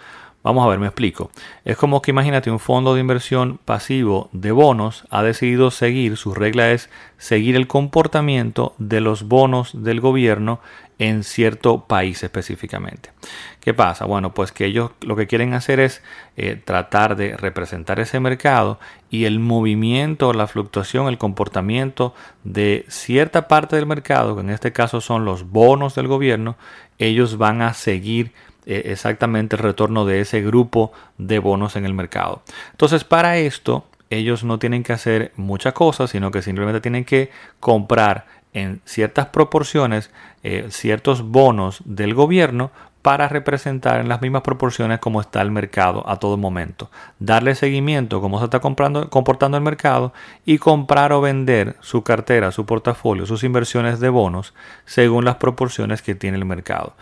Vamos 0.46 0.64
a 0.64 0.70
ver, 0.70 0.78
me 0.78 0.86
explico. 0.86 1.32
Es 1.64 1.76
como 1.76 2.04
que 2.04 2.12
imagínate 2.12 2.52
un 2.52 2.60
fondo 2.60 2.94
de 2.94 3.02
inversión 3.02 3.58
pasivo 3.66 4.30
de 4.32 4.52
bonos 4.52 5.04
ha 5.10 5.24
decidido 5.24 5.72
seguir, 5.72 6.18
su 6.18 6.36
regla 6.36 6.72
es 6.72 6.92
seguir 7.18 7.56
el 7.56 7.66
comportamiento 7.66 8.76
de 8.78 9.02
los 9.02 9.24
bonos 9.24 9.72
del 9.84 10.02
gobierno 10.02 10.60
en 11.00 11.24
cierto 11.24 11.86
país 11.86 12.24
específicamente. 12.24 13.12
¿Qué 13.60 13.74
pasa? 13.74 14.06
Bueno, 14.06 14.34
pues 14.34 14.52
que 14.52 14.66
ellos 14.66 14.92
lo 15.02 15.16
que 15.16 15.28
quieren 15.28 15.54
hacer 15.54 15.80
es 15.80 16.02
eh, 16.38 16.56
tratar 16.64 17.16
de 17.16 17.36
representar 17.36 18.00
ese 18.00 18.20
mercado 18.20 18.80
y 19.10 19.26
el 19.26 19.40
movimiento, 19.40 20.34
la 20.34 20.48
fluctuación, 20.48 21.08
el 21.08 21.18
comportamiento 21.18 22.14
de 22.44 22.86
cierta 22.88 23.48
parte 23.48 23.76
del 23.76 23.88
mercado, 23.88 24.36
que 24.36 24.42
en 24.42 24.52
este 24.52 24.72
caso 24.72 25.02
son 25.02 25.26
los 25.26 25.50
bonos 25.50 25.96
del 25.96 26.08
gobierno, 26.08 26.56
ellos 27.00 27.38
van 27.38 27.62
a 27.62 27.74
seguir 27.74 28.32
eh, 28.66 28.84
exactamente 28.86 29.56
el 29.56 29.62
retorno 29.62 30.06
de 30.06 30.22
ese 30.22 30.42
grupo 30.42 30.92
de 31.18 31.40
bonos 31.40 31.76
en 31.76 31.86
el 31.86 31.94
mercado. 31.94 32.42
Entonces, 32.72 33.04
para 33.04 33.38
esto, 33.38 33.86
ellos 34.10 34.44
no 34.44 34.60
tienen 34.60 34.84
que 34.84 34.94
hacer 34.94 35.32
muchas 35.36 35.74
cosas, 35.74 36.12
sino 36.12 36.32
que 36.32 36.42
simplemente 36.42 36.82
tienen 36.82 37.06
que 37.06 37.32
comprar 37.60 38.26
en 38.56 38.82
ciertas 38.86 39.28
proporciones 39.28 40.10
eh, 40.44 40.68
ciertos 40.70 41.22
bonos 41.22 41.82
del 41.86 42.16
gobierno 42.16 42.72
para 43.02 43.28
representar 43.28 44.00
en 44.00 44.10
las 44.10 44.22
mismas 44.22 44.42
proporciones 44.42 44.98
como 44.98 45.22
está 45.22 45.42
el 45.44 45.52
mercado 45.52 46.04
a 46.10 46.18
todo 46.18 46.38
momento. 46.38 46.90
Darle 47.20 47.54
seguimiento 47.54 48.20
cómo 48.20 48.40
se 48.40 48.46
está 48.46 48.62
comprando, 48.62 49.12
comportando 49.12 49.58
el 49.58 49.64
mercado 49.64 50.12
y 50.44 50.58
comprar 50.58 51.14
o 51.14 51.22
vender 51.22 51.76
su 51.82 52.02
cartera, 52.02 52.52
su 52.52 52.66
portafolio, 52.66 53.28
sus 53.28 53.44
inversiones 53.44 54.00
de 54.00 54.10
bonos 54.10 54.56
según 54.86 55.26
las 55.26 55.36
proporciones 55.36 56.02
que 56.02 56.16
tiene 56.16 56.38
el 56.38 56.46
mercado. 56.46 56.96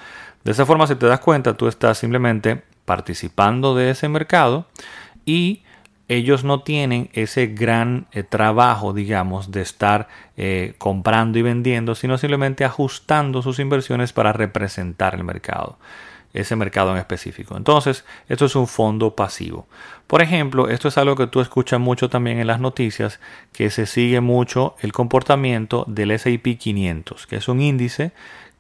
De 0.44 0.52
esa 0.52 0.66
forma, 0.66 0.88
si 0.88 0.96
te 0.96 1.06
das 1.06 1.22
cuenta, 1.22 1.56
tú 1.56 1.68
estás 1.70 2.00
simplemente 2.00 2.64
participando 2.84 3.76
de 3.76 3.92
ese 3.92 4.10
mercado 4.10 4.66
y 5.26 5.64
ellos 6.16 6.44
no 6.44 6.62
tienen 6.62 7.10
ese 7.14 7.48
gran 7.48 8.08
eh, 8.12 8.24
trabajo, 8.24 8.94
digamos, 8.94 9.52
de 9.52 9.62
estar 9.62 10.08
eh, 10.38 10.74
comprando 10.78 11.40
y 11.40 11.42
vendiendo, 11.42 11.96
sino 11.96 12.18
simplemente 12.18 12.66
ajustando 12.66 13.42
sus 13.42 13.60
inversiones 13.60 14.14
para 14.14 14.34
representar 14.34 15.16
el 15.16 15.24
mercado, 15.24 15.78
ese 16.34 16.56
mercado 16.56 16.92
en 16.92 16.98
específico. 16.98 17.58
Entonces, 17.58 18.06
esto 18.28 18.46
es 18.46 18.56
un 18.56 18.68
fondo 18.68 19.16
pasivo. 19.16 19.68
Por 20.08 20.22
ejemplo, 20.22 20.70
esto 20.70 20.88
es 20.88 20.98
algo 20.98 21.16
que 21.16 21.28
tú 21.28 21.42
escuchas 21.42 21.80
mucho 21.80 22.10
también 22.10 22.40
en 22.40 22.48
las 22.48 22.60
noticias, 22.60 23.20
que 23.52 23.70
se 23.70 23.86
sigue 23.86 24.22
mucho 24.22 24.76
el 24.82 24.92
comportamiento 24.92 25.86
del 25.88 26.12
S&P 26.12 26.58
500, 26.58 27.28
que 27.28 27.38
es 27.38 27.48
un 27.48 27.62
índice 27.62 28.12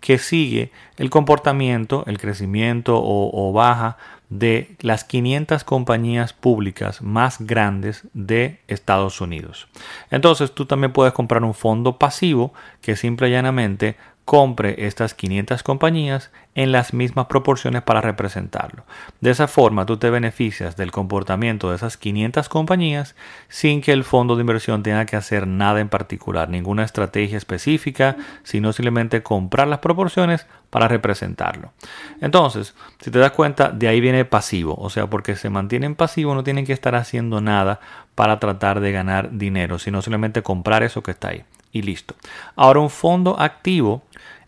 que 0.03 0.17
sigue 0.17 0.69
el 0.97 1.09
comportamiento, 1.09 2.03
el 2.07 2.17
crecimiento 2.17 2.99
o, 3.01 3.53
baja 3.53 3.95
de 4.39 4.75
las 4.79 5.03
500 5.03 5.63
compañías 5.63 6.33
públicas 6.33 7.03
más 7.03 7.37
grandes 7.39 8.03
de 8.13 8.61
Estados 8.67 9.21
Unidos. 9.21 9.67
Entonces 10.09 10.51
tú 10.53 10.65
también 10.65 10.91
puedes 10.91 11.13
comprar 11.13 11.43
un 11.43 11.53
fondo 11.53 11.99
pasivo 11.99 12.51
que 12.81 12.95
simple 12.95 13.29
y 13.29 13.31
llanamente 13.31 13.95
compre 14.25 14.85
estas 14.85 15.13
500 15.13 15.63
compañías 15.63 16.31
en 16.55 16.71
las 16.71 16.93
mismas 16.93 17.25
proporciones 17.25 17.81
para 17.81 17.99
representarlo. 17.99 18.83
De 19.19 19.31
esa 19.31 19.47
forma 19.47 19.85
tú 19.85 19.97
te 19.97 20.09
beneficias 20.09 20.77
del 20.77 20.91
comportamiento 20.91 21.69
de 21.69 21.75
esas 21.75 21.97
500 21.97 22.47
compañías 22.47 23.15
sin 23.49 23.81
que 23.81 23.91
el 23.91 24.03
fondo 24.03 24.35
de 24.35 24.41
inversión 24.41 24.81
tenga 24.81 25.05
que 25.05 25.15
hacer 25.15 25.47
nada 25.47 25.81
en 25.81 25.89
particular, 25.89 26.49
ninguna 26.49 26.83
estrategia 26.83 27.37
específica, 27.37 28.15
sino 28.43 28.71
simplemente 28.71 29.23
comprar 29.23 29.67
las 29.67 29.79
proporciones 29.79 30.45
para 30.69 30.87
representarlo. 30.87 31.73
Entonces, 32.21 32.75
si 33.01 33.11
te 33.11 33.19
das 33.19 33.31
cuenta, 33.31 33.69
de 33.69 33.87
ahí 33.87 33.99
viene 33.99 34.25
pasivo, 34.25 34.75
o 34.79 34.89
sea, 34.89 35.07
porque 35.07 35.35
se 35.35 35.49
mantienen 35.49 35.95
pasivo 35.95 36.33
no 36.33 36.43
tienen 36.43 36.65
que 36.65 36.73
estar 36.73 36.95
haciendo 36.95 37.41
nada 37.41 37.79
para 38.15 38.39
tratar 38.39 38.79
de 38.79 38.91
ganar 38.91 39.37
dinero, 39.37 39.79
sino 39.79 40.01
simplemente 40.01 40.43
comprar 40.43 40.83
eso 40.83 41.03
que 41.03 41.11
está 41.11 41.29
ahí 41.29 41.43
y 41.73 41.81
listo. 41.81 42.15
Ahora 42.55 42.79
un 42.79 42.89
fondo 42.89 43.39
activo 43.39 44.03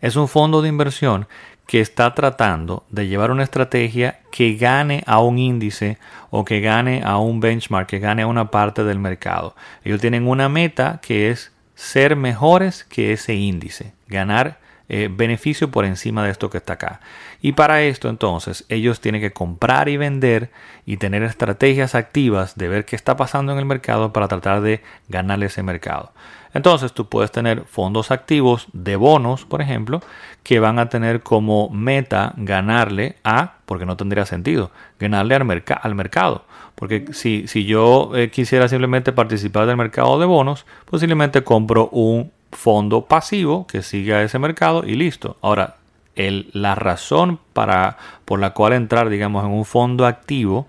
es 0.06 0.16
un 0.16 0.28
fondo 0.28 0.62
de 0.62 0.70
inversión 0.70 1.28
que 1.66 1.82
está 1.82 2.14
tratando 2.14 2.86
de 2.92 3.08
llevar 3.08 3.32
una 3.32 3.42
estrategia 3.42 4.20
que 4.32 4.54
gane 4.54 5.04
a 5.08 5.20
un 5.20 5.40
índice 5.40 5.98
o 6.30 6.46
que 6.46 6.62
gane 6.62 7.02
a 7.04 7.18
un 7.18 7.40
benchmark, 7.40 7.88
que 7.88 7.98
gane 7.98 8.22
a 8.22 8.28
una 8.28 8.52
parte 8.52 8.84
del 8.84 9.00
mercado. 9.00 9.56
Ellos 9.84 10.00
tienen 10.00 10.28
una 10.28 10.48
meta 10.48 11.00
que 11.02 11.32
es 11.32 11.54
ser 11.74 12.16
mejores 12.16 12.84
que 12.84 13.14
ese 13.14 13.34
índice, 13.34 13.94
ganar 14.08 14.60
eh, 14.88 15.10
beneficio 15.12 15.72
por 15.72 15.86
encima 15.86 16.24
de 16.24 16.32
esto 16.32 16.50
que 16.50 16.58
está 16.58 16.74
acá. 16.74 17.02
Y 17.42 17.54
para 17.54 17.82
esto 17.82 18.10
entonces 18.10 18.66
ellos 18.70 19.00
tienen 19.00 19.22
que 19.22 19.34
comprar 19.34 19.90
y 19.90 19.98
vender 19.98 20.52
y 20.86 20.98
tener 20.98 21.24
estrategias 21.24 21.96
activas 21.96 22.56
de 22.56 22.68
ver 22.68 22.86
qué 22.86 22.96
está 22.96 23.18
pasando 23.18 23.52
en 23.52 23.60
el 23.60 23.66
mercado 23.66 24.14
para 24.14 24.28
tratar 24.28 24.62
de 24.62 24.82
ganarle 25.10 25.48
ese 25.48 25.64
mercado. 25.64 26.12
Entonces 26.54 26.94
tú 26.94 27.10
puedes 27.10 27.32
tener 27.32 27.66
fondos 27.66 28.12
activos 28.12 28.68
de 28.72 28.96
bonos, 28.96 29.44
por 29.44 29.62
ejemplo, 29.62 30.02
que 30.42 30.60
van 30.60 30.80
a 30.80 30.88
tener 30.88 31.22
como 31.22 31.70
meta 31.70 32.34
ganarle 32.38 33.18
a, 33.26 33.56
porque 33.66 33.86
no 33.86 33.98
tendría 33.98 34.26
sentido, 34.26 34.72
ganarle 34.98 35.36
al, 35.36 35.64
al 35.82 35.96
mercado. 35.96 36.46
Porque 36.76 37.08
si, 37.12 37.48
si 37.48 37.66
yo 37.66 38.12
eh, 38.16 38.30
quisiera 38.30 38.68
simplemente 38.70 39.12
participar 39.12 39.66
del 39.66 39.76
mercado 39.76 40.18
de 40.20 40.26
bonos, 40.26 40.66
posiblemente 40.86 41.44
compro 41.44 41.90
un 41.90 42.32
fondo 42.56 43.06
pasivo 43.06 43.68
que 43.68 43.82
siga 43.82 44.24
ese 44.24 44.40
mercado 44.40 44.84
y 44.86 44.96
listo. 44.96 45.38
Ahora, 45.42 45.76
el, 46.16 46.50
la 46.54 46.76
razón 46.76 47.40
para, 47.54 47.98
por 48.26 48.40
la 48.40 48.52
cual 48.52 48.74
entrar, 48.74 49.10
digamos, 49.10 49.46
en 49.46 49.52
un 49.52 49.66
fondo 49.66 50.06
activo, 50.06 50.68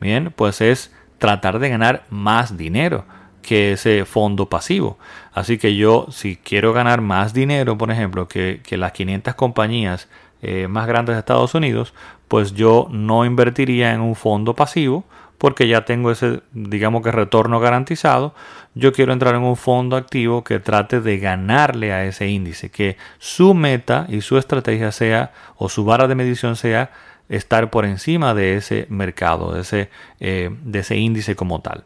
bien, 0.00 0.32
pues 0.34 0.60
es 0.60 0.92
tratar 1.18 1.58
de 1.58 1.68
ganar 1.68 2.04
más 2.10 2.56
dinero 2.56 3.04
que 3.42 3.72
ese 3.72 4.04
fondo 4.04 4.48
pasivo. 4.48 4.98
Así 5.32 5.58
que 5.58 5.76
yo, 5.76 6.06
si 6.10 6.36
quiero 6.36 6.72
ganar 6.72 7.00
más 7.00 7.34
dinero, 7.34 7.76
por 7.76 7.90
ejemplo, 7.90 8.26
que, 8.28 8.60
las 8.70 8.92
500 8.92 9.34
compañías 9.34 10.08
eh, 10.42 10.68
más 10.68 10.86
grandes 10.86 11.14
de 11.14 11.20
Estados 11.20 11.54
Unidos, 11.54 11.94
pues 12.28 12.54
yo 12.54 12.88
no 12.90 13.24
invertiría 13.24 13.92
en 13.92 14.00
un 14.00 14.14
fondo 14.14 14.54
pasivo 14.54 15.04
porque 15.44 15.68
ya 15.68 15.84
tengo 15.84 16.10
ese, 16.10 16.40
digamos 16.52 17.02
que 17.02 17.12
retorno 17.12 17.60
garantizado. 17.60 18.34
Yo 18.74 18.94
quiero 18.94 19.12
entrar 19.12 19.34
en 19.34 19.42
un 19.42 19.58
fondo 19.58 19.94
activo 19.94 20.42
que 20.42 20.58
trate 20.58 21.02
de 21.02 21.18
ganarle 21.18 21.92
a 21.92 22.06
ese 22.06 22.28
índice, 22.28 22.70
que 22.70 22.96
su 23.18 23.52
meta 23.52 24.06
y 24.08 24.22
su 24.22 24.38
estrategia 24.38 24.90
sea, 24.90 25.32
o 25.56 25.68
su 25.68 25.84
vara 25.84 26.08
de 26.08 26.14
medición 26.14 26.56
sea, 26.56 26.92
estar 27.28 27.68
por 27.68 27.84
encima 27.84 28.32
de 28.32 28.56
ese 28.56 28.86
mercado, 28.88 29.52
de 29.52 29.60
ese, 29.60 29.90
eh, 30.18 30.48
de 30.62 30.78
ese 30.78 30.96
índice 30.96 31.36
como 31.36 31.60
tal. 31.60 31.84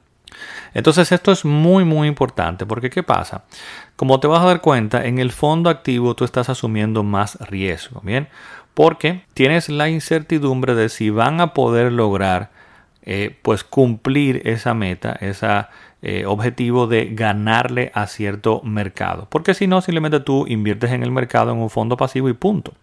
Entonces 0.72 1.10
esto 1.10 1.32
es 1.32 1.44
muy 1.44 1.84
muy 1.84 2.06
importante 2.06 2.64
porque 2.64 2.90
¿qué 2.90 3.02
pasa? 3.02 3.42
Como 3.96 4.20
te 4.20 4.28
vas 4.28 4.42
a 4.42 4.46
dar 4.46 4.60
cuenta, 4.60 5.04
en 5.04 5.18
el 5.18 5.32
fondo 5.32 5.68
activo 5.68 6.14
tú 6.14 6.24
estás 6.24 6.48
asumiendo 6.48 7.02
más 7.02 7.34
riesgo, 7.40 8.02
¿bien? 8.04 8.28
Porque 8.74 9.24
tienes 9.34 9.68
la 9.68 9.88
incertidumbre 9.88 10.76
de 10.76 10.90
si 10.90 11.10
van 11.10 11.40
a 11.40 11.54
poder 11.54 11.90
lograr 11.90 12.56
eh, 13.10 13.34
pues 13.40 13.64
cumplir 13.64 14.42
esa 14.44 14.74
meta, 14.74 15.16
ese 15.22 15.46
eh, 16.02 16.26
objetivo 16.26 16.86
de 16.86 17.06
ganarle 17.14 17.90
a 17.94 18.06
cierto 18.06 18.60
mercado. 18.62 19.26
Porque 19.30 19.54
si 19.54 19.66
no, 19.66 19.80
simplemente 19.80 20.20
tú 20.20 20.46
inviertes 20.46 20.92
en 20.92 21.02
el 21.02 21.10
mercado 21.10 21.50
en 21.52 21.56
un 21.56 21.70
fondo 21.70 21.96
pasivo 21.96 22.28
y 22.28 22.34
punto. 22.34 22.74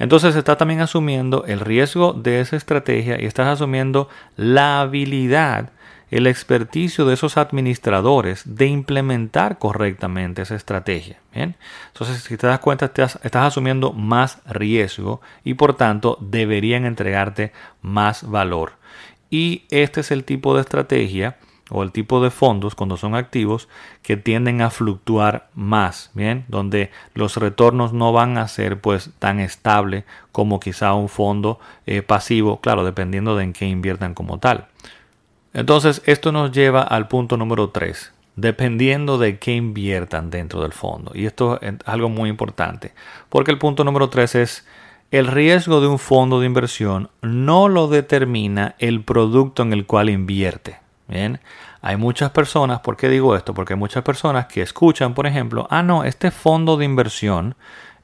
Entonces 0.00 0.34
estás 0.34 0.58
también 0.58 0.80
asumiendo 0.80 1.44
el 1.46 1.60
riesgo 1.60 2.12
de 2.12 2.40
esa 2.40 2.56
estrategia 2.56 3.22
y 3.22 3.26
estás 3.26 3.46
asumiendo 3.46 4.08
la 4.36 4.80
habilidad 4.80 5.70
el 6.10 6.26
experticio 6.26 7.04
de 7.06 7.14
esos 7.14 7.36
administradores 7.36 8.42
de 8.44 8.66
implementar 8.66 9.58
correctamente 9.58 10.42
esa 10.42 10.56
estrategia. 10.56 11.20
¿bien? 11.32 11.54
Entonces, 11.92 12.24
si 12.24 12.36
te 12.36 12.48
das 12.48 12.58
cuenta, 12.58 12.86
estás, 12.86 13.20
estás 13.22 13.46
asumiendo 13.46 13.92
más 13.92 14.38
riesgo 14.46 15.20
y 15.44 15.54
por 15.54 15.76
tanto 15.76 16.18
deberían 16.20 16.84
entregarte 16.84 17.52
más 17.80 18.28
valor. 18.28 18.80
Y 19.30 19.62
este 19.70 20.00
es 20.00 20.10
el 20.10 20.24
tipo 20.24 20.54
de 20.54 20.62
estrategia 20.62 21.36
o 21.70 21.82
el 21.82 21.92
tipo 21.92 22.22
de 22.22 22.30
fondos 22.30 22.74
cuando 22.74 22.96
son 22.96 23.14
activos 23.14 23.68
que 24.02 24.16
tienden 24.16 24.60
a 24.60 24.70
fluctuar 24.70 25.48
más, 25.54 26.10
bien, 26.14 26.44
donde 26.48 26.90
los 27.14 27.36
retornos 27.36 27.92
no 27.92 28.12
van 28.12 28.36
a 28.38 28.48
ser 28.48 28.80
pues 28.80 29.10
tan 29.18 29.38
estable 29.40 30.04
como 30.32 30.60
quizá 30.60 30.94
un 30.94 31.08
fondo 31.08 31.60
eh, 31.86 32.02
pasivo, 32.02 32.60
claro, 32.60 32.84
dependiendo 32.84 33.36
de 33.36 33.44
en 33.44 33.52
qué 33.52 33.66
inviertan 33.66 34.14
como 34.14 34.38
tal. 34.38 34.66
Entonces, 35.52 36.02
esto 36.06 36.32
nos 36.32 36.52
lleva 36.52 36.82
al 36.82 37.08
punto 37.08 37.36
número 37.36 37.70
3, 37.70 38.12
dependiendo 38.36 39.18
de 39.18 39.38
qué 39.38 39.54
inviertan 39.54 40.30
dentro 40.30 40.62
del 40.62 40.72
fondo. 40.72 41.12
Y 41.14 41.26
esto 41.26 41.60
es 41.60 41.74
algo 41.86 42.08
muy 42.08 42.30
importante, 42.30 42.92
porque 43.28 43.50
el 43.50 43.58
punto 43.58 43.84
número 43.84 44.10
3 44.10 44.34
es 44.36 44.66
el 45.10 45.26
riesgo 45.26 45.80
de 45.80 45.88
un 45.88 45.98
fondo 45.98 46.40
de 46.40 46.46
inversión 46.46 47.10
no 47.20 47.68
lo 47.68 47.88
determina 47.88 48.76
el 48.78 49.02
producto 49.02 49.62
en 49.62 49.72
el 49.72 49.86
cual 49.86 50.08
invierte. 50.08 50.78
Bien, 51.08 51.40
hay 51.82 51.96
muchas 51.96 52.30
personas, 52.30 52.80
¿por 52.80 52.96
qué 52.96 53.08
digo 53.08 53.34
esto? 53.34 53.52
Porque 53.52 53.72
hay 53.72 53.78
muchas 53.78 54.04
personas 54.04 54.46
que 54.46 54.62
escuchan, 54.62 55.14
por 55.14 55.26
ejemplo, 55.26 55.66
ah, 55.70 55.82
no, 55.82 56.04
este 56.04 56.30
fondo 56.30 56.76
de 56.76 56.84
inversión 56.84 57.56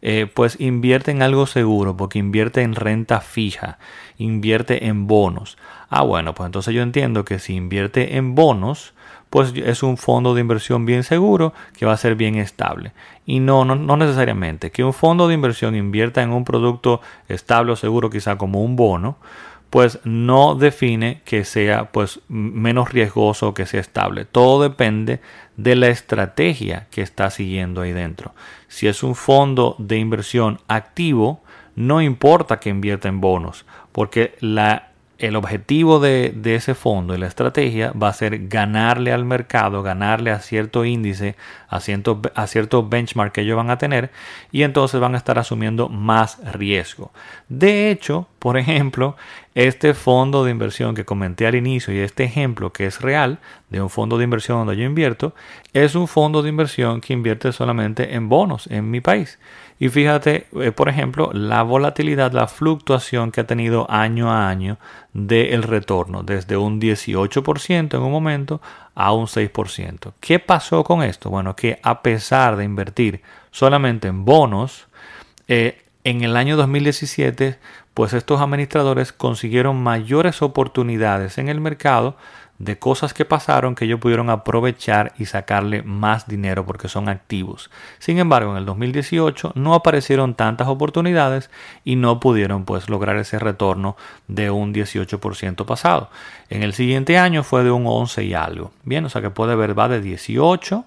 eh, 0.02 0.30
pues 0.32 0.60
invierte 0.60 1.10
en 1.10 1.22
algo 1.22 1.46
seguro, 1.46 1.96
porque 1.96 2.18
invierte 2.18 2.62
en 2.62 2.74
renta 2.74 3.20
fija, 3.20 3.78
invierte 4.18 4.86
en 4.86 5.06
bonos. 5.06 5.56
Ah, 5.88 6.02
bueno, 6.02 6.34
pues 6.34 6.46
entonces 6.46 6.74
yo 6.74 6.82
entiendo 6.82 7.24
que 7.24 7.38
si 7.38 7.54
invierte 7.54 8.16
en 8.16 8.34
bonos, 8.34 8.92
pues 9.36 9.52
es 9.54 9.82
un 9.82 9.98
fondo 9.98 10.34
de 10.34 10.40
inversión 10.40 10.86
bien 10.86 11.02
seguro 11.02 11.52
que 11.76 11.84
va 11.84 11.92
a 11.92 11.98
ser 11.98 12.14
bien 12.14 12.36
estable. 12.36 12.92
Y 13.26 13.38
no, 13.40 13.66
no, 13.66 13.74
no, 13.74 13.98
necesariamente. 13.98 14.70
Que 14.70 14.82
un 14.82 14.94
fondo 14.94 15.28
de 15.28 15.34
inversión 15.34 15.76
invierta 15.76 16.22
en 16.22 16.30
un 16.32 16.42
producto 16.42 17.02
estable 17.28 17.72
o 17.72 17.76
seguro, 17.76 18.08
quizá 18.08 18.38
como 18.38 18.62
un 18.62 18.76
bono, 18.76 19.18
pues 19.68 19.98
no 20.04 20.54
define 20.54 21.20
que 21.26 21.44
sea 21.44 21.92
pues 21.92 22.20
menos 22.28 22.90
riesgoso 22.90 23.48
o 23.48 23.52
que 23.52 23.66
sea 23.66 23.82
estable. 23.82 24.24
Todo 24.24 24.62
depende 24.62 25.20
de 25.58 25.76
la 25.76 25.88
estrategia 25.88 26.86
que 26.90 27.02
está 27.02 27.28
siguiendo 27.28 27.82
ahí 27.82 27.92
dentro. 27.92 28.34
Si 28.68 28.86
es 28.86 29.02
un 29.02 29.14
fondo 29.14 29.76
de 29.78 29.98
inversión 29.98 30.60
activo, 30.66 31.42
no 31.74 32.00
importa 32.00 32.58
que 32.58 32.70
invierta 32.70 33.08
en 33.08 33.20
bonos, 33.20 33.66
porque 33.92 34.34
la 34.40 34.85
el 35.18 35.34
objetivo 35.36 35.98
de, 35.98 36.34
ese 36.44 36.74
fondo 36.74 37.14
y 37.14 37.18
la 37.18 37.26
estrategia 37.26 37.92
va 37.92 38.08
a 38.08 38.12
ser 38.12 38.48
ganarle 38.48 39.12
al 39.12 39.24
mercado, 39.24 39.82
ganarle 39.82 40.30
a 40.30 40.40
cierto 40.40 40.84
índice, 40.84 41.36
a 41.68 41.80
cierto, 41.80 42.20
a 42.34 42.46
cierto 42.46 42.86
benchmark 42.86 43.32
que 43.32 43.40
ellos 43.40 43.56
van 43.56 43.70
a 43.70 43.78
tener 43.78 44.10
y 44.52 44.62
entonces 44.62 45.00
van 45.00 45.14
a 45.14 45.18
estar 45.18 45.38
asumiendo 45.38 45.88
más 45.88 46.38
riesgo. 46.52 47.12
De 47.48 47.90
hecho, 47.90 48.28
por 48.38 48.58
ejemplo, 48.58 49.16
este 49.54 49.94
fondo 49.94 50.44
de 50.44 50.50
inversión 50.50 50.94
que 50.94 51.06
comenté 51.06 51.46
al 51.46 51.54
inicio 51.54 51.94
y 51.94 51.98
este 51.98 52.24
ejemplo 52.24 52.72
que 52.72 52.86
es 52.86 53.00
real 53.00 53.38
de 53.70 53.80
un 53.80 53.88
fondo 53.88 54.18
de 54.18 54.24
inversión 54.24 54.58
donde 54.58 54.76
yo 54.76 54.84
invierto, 54.84 55.34
es 55.72 55.94
un 55.94 56.08
fondo 56.08 56.42
de 56.42 56.50
inversión 56.50 57.00
que 57.00 57.14
invierte 57.14 57.52
solamente 57.52 58.14
en 58.14 58.28
bonos 58.28 58.66
en 58.68 58.90
mi 58.90 59.00
país. 59.00 59.38
Y 59.78 59.90
fíjate, 59.90 60.46
eh, 60.60 60.72
por 60.72 60.88
ejemplo, 60.88 61.30
la 61.34 61.62
volatilidad, 61.62 62.32
la 62.32 62.48
fluctuación 62.48 63.30
que 63.30 63.42
ha 63.42 63.46
tenido 63.46 63.90
año 63.90 64.30
a 64.30 64.48
año 64.48 64.78
del 65.12 65.62
retorno, 65.62 66.22
desde 66.22 66.56
un 66.56 66.80
18% 66.80 67.96
en 67.96 68.02
un 68.02 68.10
momento 68.10 68.62
a 68.94 69.12
un 69.12 69.26
6%. 69.26 70.14
¿Qué 70.20 70.38
pasó 70.38 70.82
con 70.82 71.02
esto? 71.02 71.28
Bueno, 71.28 71.54
que 71.54 71.78
a 71.82 72.00
pesar 72.00 72.56
de 72.56 72.64
invertir 72.64 73.20
solamente 73.50 74.08
en 74.08 74.24
bonos, 74.24 74.86
eh, 75.48 75.82
en 76.04 76.22
el 76.22 76.36
año 76.36 76.56
2017, 76.56 77.58
pues 77.92 78.12
estos 78.12 78.40
administradores 78.40 79.12
consiguieron 79.12 79.82
mayores 79.82 80.40
oportunidades 80.40 81.36
en 81.36 81.48
el 81.48 81.60
mercado 81.60 82.16
de 82.58 82.78
cosas 82.78 83.12
que 83.12 83.24
pasaron 83.24 83.74
que 83.74 83.84
ellos 83.84 84.00
pudieron 84.00 84.30
aprovechar 84.30 85.12
y 85.18 85.26
sacarle 85.26 85.82
más 85.82 86.26
dinero 86.26 86.64
porque 86.64 86.88
son 86.88 87.08
activos. 87.08 87.70
Sin 87.98 88.18
embargo, 88.18 88.52
en 88.52 88.58
el 88.58 88.64
2018 88.64 89.52
no 89.54 89.74
aparecieron 89.74 90.34
tantas 90.34 90.68
oportunidades 90.68 91.50
y 91.84 91.96
no 91.96 92.20
pudieron 92.20 92.64
pues 92.64 92.88
lograr 92.88 93.16
ese 93.16 93.38
retorno 93.38 93.96
de 94.28 94.50
un 94.50 94.72
18% 94.72 95.64
pasado. 95.66 96.10
En 96.48 96.62
el 96.62 96.72
siguiente 96.72 97.18
año 97.18 97.42
fue 97.42 97.64
de 97.64 97.70
un 97.70 97.86
11 97.86 98.24
y 98.24 98.34
algo. 98.34 98.72
Bien, 98.84 99.04
o 99.04 99.08
sea 99.08 99.20
que 99.22 99.30
puede 99.30 99.54
ver 99.54 99.78
va 99.78 99.88
de 99.88 100.00
18 100.00 100.84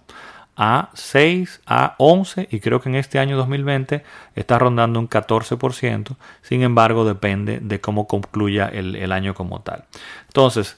a 0.61 0.89
6 0.93 1.61
a 1.67 1.95
11 1.99 2.49
y 2.51 2.59
creo 2.59 2.81
que 2.81 2.89
en 2.89 2.95
este 2.95 3.17
año 3.17 3.37
2020 3.37 4.03
está 4.35 4.59
rondando 4.59 4.99
un 4.99 5.07
14%. 5.07 6.15
Sin 6.41 6.63
embargo, 6.63 7.05
depende 7.05 7.59
de 7.61 7.79
cómo 7.79 8.07
concluya 8.07 8.67
el, 8.67 8.95
el 8.95 9.11
año 9.13 9.33
como 9.33 9.61
tal. 9.61 9.85
Entonces, 10.27 10.77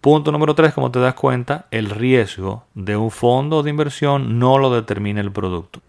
Punto 0.00 0.32
número 0.32 0.54
3, 0.54 0.72
como 0.72 0.90
te 0.90 0.98
das 0.98 1.14
cuenta, 1.14 1.66
el 1.70 1.90
riesgo 1.90 2.64
de 2.74 2.96
un 2.96 3.10
fondo 3.10 3.62
de 3.62 3.70
inversión 3.70 4.38
no 4.38 4.58
lo 4.58 4.72
determina 4.74 5.20
el 5.20 5.30
producto. 5.30 5.80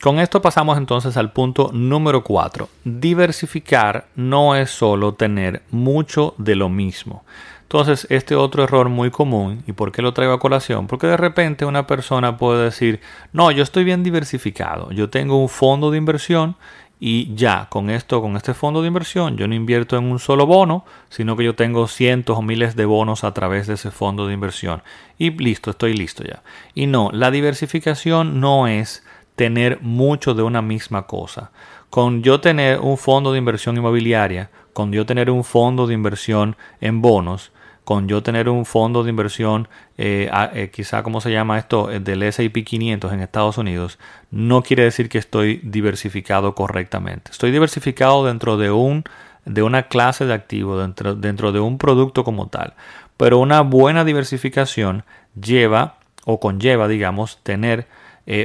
Con 0.00 0.20
esto 0.20 0.40
pasamos 0.40 0.78
entonces 0.78 1.16
al 1.16 1.32
punto 1.32 1.70
número 1.72 2.22
4. 2.22 2.68
Diversificar 2.84 4.06
no 4.14 4.54
es 4.54 4.70
solo 4.70 5.14
tener 5.14 5.62
mucho 5.70 6.34
de 6.38 6.54
lo 6.54 6.68
mismo. 6.68 7.24
Entonces, 7.62 8.06
este 8.08 8.34
otro 8.34 8.62
error 8.64 8.88
muy 8.88 9.10
común, 9.10 9.62
¿y 9.66 9.72
por 9.72 9.92
qué 9.92 10.00
lo 10.00 10.14
traigo 10.14 10.32
a 10.32 10.38
colación? 10.38 10.86
Porque 10.86 11.06
de 11.06 11.18
repente 11.18 11.66
una 11.66 11.86
persona 11.86 12.38
puede 12.38 12.64
decir, 12.64 13.00
no, 13.32 13.50
yo 13.50 13.62
estoy 13.62 13.84
bien 13.84 14.02
diversificado, 14.02 14.90
yo 14.92 15.10
tengo 15.10 15.36
un 15.36 15.50
fondo 15.50 15.90
de 15.90 15.98
inversión 15.98 16.56
y 17.00 17.34
ya 17.34 17.68
con 17.70 17.90
esto, 17.90 18.20
con 18.20 18.36
este 18.36 18.54
fondo 18.54 18.82
de 18.82 18.88
inversión, 18.88 19.36
yo 19.36 19.46
no 19.46 19.54
invierto 19.54 19.96
en 19.96 20.04
un 20.04 20.18
solo 20.18 20.46
bono, 20.46 20.84
sino 21.10 21.36
que 21.36 21.44
yo 21.44 21.54
tengo 21.54 21.86
cientos 21.86 22.36
o 22.36 22.42
miles 22.42 22.74
de 22.74 22.86
bonos 22.86 23.22
a 23.22 23.32
través 23.32 23.68
de 23.68 23.74
ese 23.74 23.90
fondo 23.90 24.26
de 24.26 24.34
inversión. 24.34 24.82
Y 25.16 25.30
listo, 25.30 25.70
estoy 25.70 25.94
listo 25.94 26.24
ya. 26.24 26.42
Y 26.74 26.86
no, 26.86 27.10
la 27.12 27.30
diversificación 27.30 28.40
no 28.40 28.66
es 28.66 29.04
tener 29.36 29.80
mucho 29.80 30.34
de 30.34 30.42
una 30.42 30.62
misma 30.62 31.06
cosa. 31.06 31.52
Con 31.90 32.22
yo 32.22 32.40
tener 32.40 32.80
un 32.80 32.98
fondo 32.98 33.32
de 33.32 33.38
inversión 33.38 33.76
inmobiliaria, 33.76 34.50
con 34.72 34.92
yo 34.92 35.06
tener 35.06 35.30
un 35.30 35.44
fondo 35.44 35.86
de 35.86 35.94
inversión 35.94 36.56
en 36.80 37.00
bonos, 37.00 37.52
con 37.88 38.06
yo 38.06 38.22
tener 38.22 38.50
un 38.50 38.66
fondo 38.66 39.02
de 39.02 39.08
inversión, 39.08 39.66
eh, 39.96 40.30
eh, 40.52 40.70
quizá 40.70 41.02
como 41.02 41.22
se 41.22 41.30
llama 41.30 41.56
esto, 41.56 41.90
eh, 41.90 42.00
del 42.00 42.22
SP 42.22 42.60
500 42.62 43.14
en 43.14 43.20
Estados 43.20 43.56
Unidos, 43.56 43.98
no 44.30 44.62
quiere 44.62 44.82
decir 44.82 45.08
que 45.08 45.16
estoy 45.16 45.62
diversificado 45.64 46.54
correctamente. 46.54 47.30
Estoy 47.30 47.50
diversificado 47.50 48.26
dentro 48.26 48.58
de, 48.58 48.70
un, 48.70 49.04
de 49.46 49.62
una 49.62 49.84
clase 49.84 50.26
de 50.26 50.34
activo, 50.34 50.78
dentro, 50.78 51.14
dentro 51.14 51.50
de 51.50 51.60
un 51.60 51.78
producto 51.78 52.24
como 52.24 52.48
tal. 52.48 52.74
Pero 53.16 53.38
una 53.38 53.62
buena 53.62 54.04
diversificación 54.04 55.04
lleva 55.40 55.94
o 56.26 56.40
conlleva, 56.40 56.88
digamos, 56.88 57.38
tener 57.42 57.86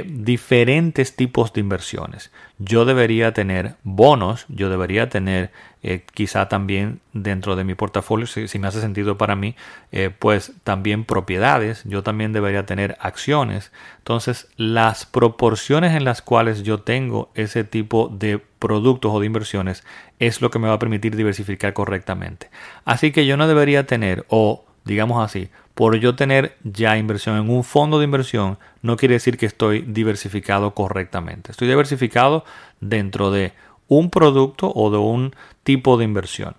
diferentes 0.06 1.14
tipos 1.14 1.52
de 1.52 1.60
inversiones. 1.60 2.30
Yo 2.58 2.86
debería 2.86 3.34
tener 3.34 3.74
bonos, 3.82 4.46
yo 4.48 4.70
debería 4.70 5.10
tener 5.10 5.50
eh, 5.86 6.02
quizá 6.14 6.48
también 6.48 7.00
dentro 7.12 7.56
de 7.56 7.64
mi 7.64 7.74
portafolio, 7.74 8.26
si, 8.26 8.58
me 8.58 8.66
hace 8.66 8.80
sentido 8.80 9.18
para 9.18 9.36
mí, 9.36 9.54
eh, 9.92 10.08
pues 10.18 10.52
también 10.62 11.04
propiedades, 11.04 11.82
yo 11.84 12.02
también 12.02 12.32
debería 12.32 12.64
tener 12.64 12.96
acciones. 13.00 13.70
Entonces, 13.98 14.48
las 14.56 15.04
proporciones 15.04 15.94
en 15.94 16.04
las 16.04 16.22
cuales 16.22 16.62
yo 16.62 16.80
tengo 16.80 17.30
ese 17.34 17.64
tipo 17.64 18.08
de 18.08 18.40
productos 18.58 19.12
o 19.12 19.20
de 19.20 19.26
inversiones 19.26 19.84
es 20.18 20.40
lo 20.40 20.50
que 20.50 20.58
me 20.58 20.68
va 20.68 20.74
a 20.74 20.78
permitir 20.78 21.16
diversificar 21.16 21.74
correctamente. 21.74 22.48
Así 22.86 23.12
que 23.12 23.26
yo 23.26 23.36
no 23.36 23.46
debería 23.46 23.86
tener, 23.86 24.24
o 24.28 24.64
digamos 24.84 25.24
así, 25.24 25.48
por 25.74 25.96
yo 25.96 26.14
tener 26.14 26.56
ya 26.62 26.96
inversión 26.96 27.36
en 27.36 27.50
un 27.50 27.64
fondo 27.64 27.98
de 27.98 28.04
inversión, 28.04 28.58
no 28.82 28.96
quiere 28.96 29.14
decir 29.14 29.36
que 29.36 29.46
estoy 29.46 29.82
diversificado 29.82 30.74
correctamente. 30.74 31.50
Estoy 31.50 31.68
diversificado 31.68 32.44
dentro 32.80 33.30
de 33.30 33.52
un 33.88 34.10
producto 34.10 34.72
o 34.74 34.90
de 34.90 34.98
un 34.98 35.34
tipo 35.62 35.96
de 35.96 36.04
inversión. 36.04 36.54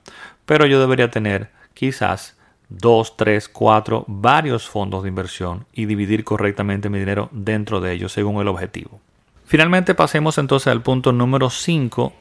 Pero 0.45 0.65
yo 0.65 0.79
debería 0.79 1.09
tener 1.09 1.49
quizás 1.73 2.35
dos, 2.69 3.15
tres, 3.17 3.47
cuatro, 3.47 4.05
varios 4.07 4.67
fondos 4.67 5.03
de 5.03 5.09
inversión 5.09 5.65
y 5.73 5.85
dividir 5.85 6.23
correctamente 6.23 6.89
mi 6.89 6.99
dinero 6.99 7.29
dentro 7.31 7.79
de 7.81 7.93
ellos 7.93 8.11
según 8.11 8.41
el 8.41 8.47
objetivo. 8.47 8.99
Finalmente 9.45 9.93
pasemos 9.93 10.37
entonces 10.37 10.67
al 10.67 10.81
punto 10.81 11.11
número 11.11 11.49
5 11.49 12.13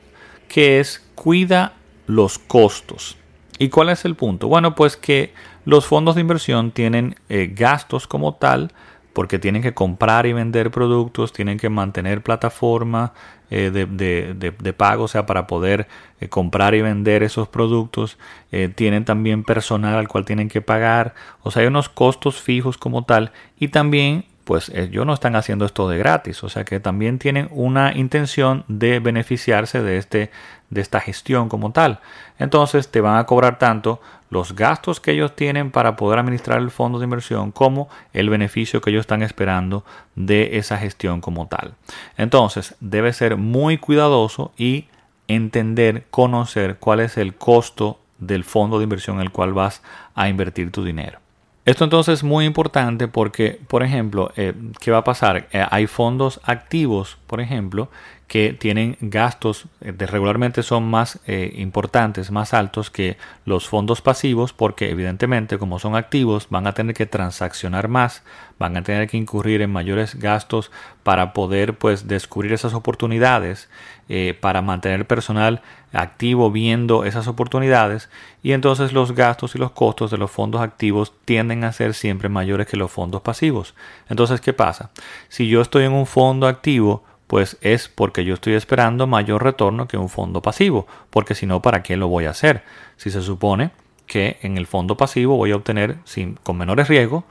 que 0.48 0.80
es 0.80 1.04
cuida 1.14 1.74
los 2.06 2.38
costos. 2.38 3.16
¿Y 3.58 3.68
cuál 3.68 3.88
es 3.88 4.04
el 4.04 4.14
punto? 4.14 4.48
Bueno, 4.48 4.74
pues 4.74 4.96
que 4.96 5.32
los 5.64 5.86
fondos 5.86 6.14
de 6.14 6.20
inversión 6.20 6.70
tienen 6.70 7.16
eh, 7.28 7.52
gastos 7.54 8.06
como 8.06 8.34
tal 8.34 8.72
porque 9.14 9.38
tienen 9.38 9.62
que 9.62 9.72
comprar 9.72 10.26
y 10.26 10.32
vender 10.32 10.70
productos, 10.70 11.32
tienen 11.32 11.56
que 11.56 11.70
mantener 11.70 12.22
plataforma 12.22 13.14
eh, 13.48 13.70
de, 13.70 14.72
pago, 14.72 15.04
o 15.04 15.08
sea, 15.08 15.24
para 15.24 15.46
poder 15.46 15.86
eh, 16.20 16.28
comprar 16.28 16.74
y 16.74 16.82
vender 16.82 17.22
esos 17.22 17.46
productos. 17.46 18.18
Eh, 18.50 18.68
tienen 18.74 19.04
también 19.04 19.44
personal 19.44 19.94
al 19.94 20.08
cual 20.08 20.24
tienen 20.24 20.48
que 20.48 20.60
pagar, 20.60 21.14
o 21.42 21.52
sea, 21.52 21.62
hay 21.62 21.68
unos 21.68 21.88
costos 21.88 22.40
fijos 22.40 22.76
como 22.76 23.04
tal. 23.04 23.30
Y 23.58 23.68
también 23.68 24.24
pues 24.42 24.68
ellos 24.70 25.06
no 25.06 25.14
están 25.14 25.36
haciendo 25.36 25.64
esto 25.64 25.88
de 25.88 25.96
gratis, 25.96 26.44
o 26.44 26.50
sea 26.50 26.64
que 26.64 26.78
también 26.78 27.18
tienen 27.18 27.48
una 27.50 27.96
intención 27.96 28.64
de 28.68 29.00
beneficiarse 29.00 29.80
de, 29.80 29.96
este, 29.96 30.30
de 30.74 30.80
esta 30.80 31.00
gestión 31.00 31.48
como 31.48 31.70
tal. 31.70 32.00
Entonces 32.38 32.90
te 32.90 33.00
van 33.00 33.16
a 33.16 33.24
cobrar 33.24 33.58
tanto 33.58 34.00
los 34.28 34.54
gastos 34.54 35.00
que 35.00 35.12
ellos 35.12 35.36
tienen 35.36 35.70
para 35.70 35.94
poder 35.94 36.18
administrar 36.18 36.58
el 36.58 36.72
fondo 36.72 36.98
de 36.98 37.04
inversión 37.04 37.52
como 37.52 37.88
el 38.12 38.28
beneficio 38.28 38.80
que 38.80 38.90
ellos 38.90 39.02
están 39.02 39.22
esperando 39.22 39.84
de 40.16 40.58
esa 40.58 40.76
gestión 40.76 41.20
como 41.20 41.46
tal. 41.46 41.74
Entonces 42.18 42.74
debe 42.80 43.12
ser 43.12 43.36
muy 43.36 43.78
cuidadoso 43.78 44.52
y 44.56 44.86
entender, 45.28 46.06
conocer 46.10 46.76
cuál 46.78 47.00
es 47.00 47.16
el 47.16 47.34
costo 47.34 48.00
del 48.18 48.42
fondo 48.42 48.78
de 48.78 48.84
inversión 48.84 49.16
en 49.16 49.22
el 49.22 49.30
cual 49.30 49.52
vas 49.52 49.80
a 50.16 50.28
invertir 50.28 50.72
tu 50.72 50.84
dinero. 50.84 51.20
Esto 51.64 51.84
entonces 51.84 52.14
es 52.14 52.24
muy 52.24 52.44
importante 52.44 53.08
porque, 53.08 53.58
por 53.68 53.82
ejemplo, 53.82 54.32
eh, 54.36 54.52
¿qué 54.80 54.90
va 54.90 54.98
a 54.98 55.04
pasar? 55.04 55.48
Eh, 55.50 55.64
hay 55.70 55.86
fondos 55.86 56.40
activos, 56.44 57.16
por 57.26 57.40
ejemplo, 57.40 57.88
que 58.26 58.52
tienen 58.52 58.96
gastos 59.00 59.66
eh, 59.80 59.92
de 59.92 60.06
regularmente 60.06 60.62
son 60.62 60.84
más 60.84 61.20
eh, 61.26 61.52
importantes, 61.56 62.30
más 62.30 62.54
altos 62.54 62.90
que 62.90 63.16
los 63.44 63.68
fondos 63.68 64.00
pasivos 64.00 64.52
porque 64.52 64.90
evidentemente 64.90 65.58
como 65.58 65.78
son 65.78 65.94
activos 65.94 66.48
van 66.50 66.66
a 66.66 66.72
tener 66.72 66.94
que 66.94 67.06
transaccionar 67.06 67.88
más, 67.88 68.22
van 68.58 68.76
a 68.76 68.82
tener 68.82 69.08
que 69.08 69.16
incurrir 69.16 69.60
en 69.60 69.70
mayores 69.70 70.14
gastos 70.16 70.70
para 71.02 71.32
poder 71.32 71.74
pues 71.74 72.08
descubrir 72.08 72.52
esas 72.52 72.72
oportunidades, 72.72 73.68
eh, 74.08 74.36
para 74.40 74.62
mantener 74.62 75.06
personal 75.06 75.62
activo 75.92 76.50
viendo 76.50 77.04
esas 77.04 77.28
oportunidades 77.28 78.08
y 78.42 78.52
entonces 78.52 78.92
los 78.92 79.12
gastos 79.14 79.54
y 79.54 79.58
los 79.58 79.72
costos 79.72 80.10
de 80.10 80.18
los 80.18 80.30
fondos 80.30 80.60
activos 80.60 81.12
tienden 81.24 81.64
a 81.64 81.72
ser 81.72 81.94
siempre 81.94 82.28
mayores 82.28 82.66
que 82.66 82.76
los 82.76 82.90
fondos 82.90 83.22
pasivos. 83.22 83.74
Entonces, 84.08 84.40
¿qué 84.40 84.52
pasa? 84.52 84.90
Si 85.28 85.48
yo 85.48 85.60
estoy 85.60 85.84
en 85.84 85.92
un 85.92 86.06
fondo 86.06 86.46
activo, 86.46 87.04
pues 87.26 87.56
es 87.60 87.88
porque 87.88 88.24
yo 88.24 88.34
estoy 88.34 88.54
esperando 88.54 89.06
mayor 89.06 89.42
retorno 89.42 89.88
que 89.88 89.96
un 89.96 90.08
fondo 90.08 90.42
pasivo, 90.42 90.86
porque 91.10 91.34
si 91.34 91.46
no, 91.46 91.62
¿para 91.62 91.82
qué 91.82 91.96
lo 91.96 92.08
voy 92.08 92.26
a 92.26 92.30
hacer? 92.30 92.62
Si 92.96 93.10
se 93.10 93.22
supone 93.22 93.70
que 94.06 94.38
en 94.42 94.58
el 94.58 94.66
fondo 94.66 94.96
pasivo 94.96 95.36
voy 95.36 95.52
a 95.52 95.56
obtener, 95.56 95.96
sin, 96.04 96.34
con 96.42 96.58
menores 96.58 96.88
riesgos, 96.88 97.24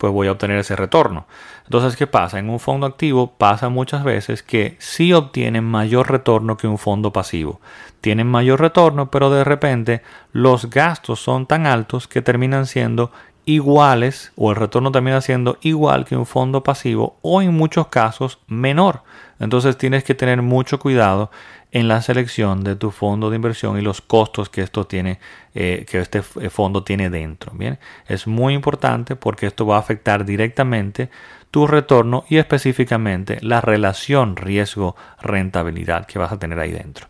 pues 0.00 0.14
voy 0.14 0.28
a 0.28 0.32
obtener 0.32 0.58
ese 0.58 0.76
retorno. 0.76 1.26
Entonces, 1.64 1.94
¿qué 1.94 2.06
pasa? 2.06 2.38
En 2.38 2.48
un 2.48 2.58
fondo 2.58 2.86
activo 2.86 3.34
pasa 3.36 3.68
muchas 3.68 4.02
veces 4.02 4.42
que 4.42 4.76
sí 4.78 5.12
obtienen 5.12 5.64
mayor 5.64 6.10
retorno 6.10 6.56
que 6.56 6.66
un 6.66 6.78
fondo 6.78 7.12
pasivo. 7.12 7.60
Tienen 8.00 8.26
mayor 8.26 8.60
retorno, 8.60 9.10
pero 9.10 9.28
de 9.28 9.44
repente 9.44 10.02
los 10.32 10.70
gastos 10.70 11.20
son 11.20 11.44
tan 11.44 11.66
altos 11.66 12.08
que 12.08 12.22
terminan 12.22 12.64
siendo 12.64 13.12
iguales 13.44 14.32
o 14.36 14.50
el 14.50 14.56
retorno 14.56 14.92
termina 14.92 15.20
siendo 15.20 15.58
igual 15.62 16.04
que 16.04 16.16
un 16.16 16.26
fondo 16.26 16.62
pasivo 16.62 17.16
o 17.22 17.42
en 17.42 17.54
muchos 17.54 17.88
casos 17.88 18.38
menor. 18.46 19.02
Entonces 19.38 19.76
tienes 19.78 20.04
que 20.04 20.14
tener 20.14 20.42
mucho 20.42 20.78
cuidado 20.78 21.30
en 21.72 21.88
la 21.88 22.02
selección 22.02 22.64
de 22.64 22.76
tu 22.76 22.90
fondo 22.90 23.30
de 23.30 23.36
inversión 23.36 23.78
y 23.78 23.82
los 23.82 24.00
costos 24.00 24.48
que 24.48 24.62
esto 24.62 24.86
tiene, 24.86 25.20
eh, 25.54 25.86
que 25.88 26.00
este 26.00 26.22
eh, 26.40 26.50
fondo 26.50 26.82
tiene 26.82 27.10
dentro. 27.10 27.52
Bien, 27.54 27.78
es 28.08 28.26
muy 28.26 28.54
importante 28.54 29.16
porque 29.16 29.46
esto 29.46 29.66
va 29.66 29.76
a 29.76 29.80
afectar 29.80 30.24
directamente 30.24 31.10
tu 31.50 31.66
retorno 31.66 32.24
y 32.28 32.38
específicamente 32.38 33.38
la 33.42 33.60
relación 33.60 34.36
riesgo-rentabilidad 34.36 36.06
que 36.06 36.18
vas 36.18 36.32
a 36.32 36.38
tener 36.38 36.58
ahí 36.58 36.72
dentro. 36.72 37.09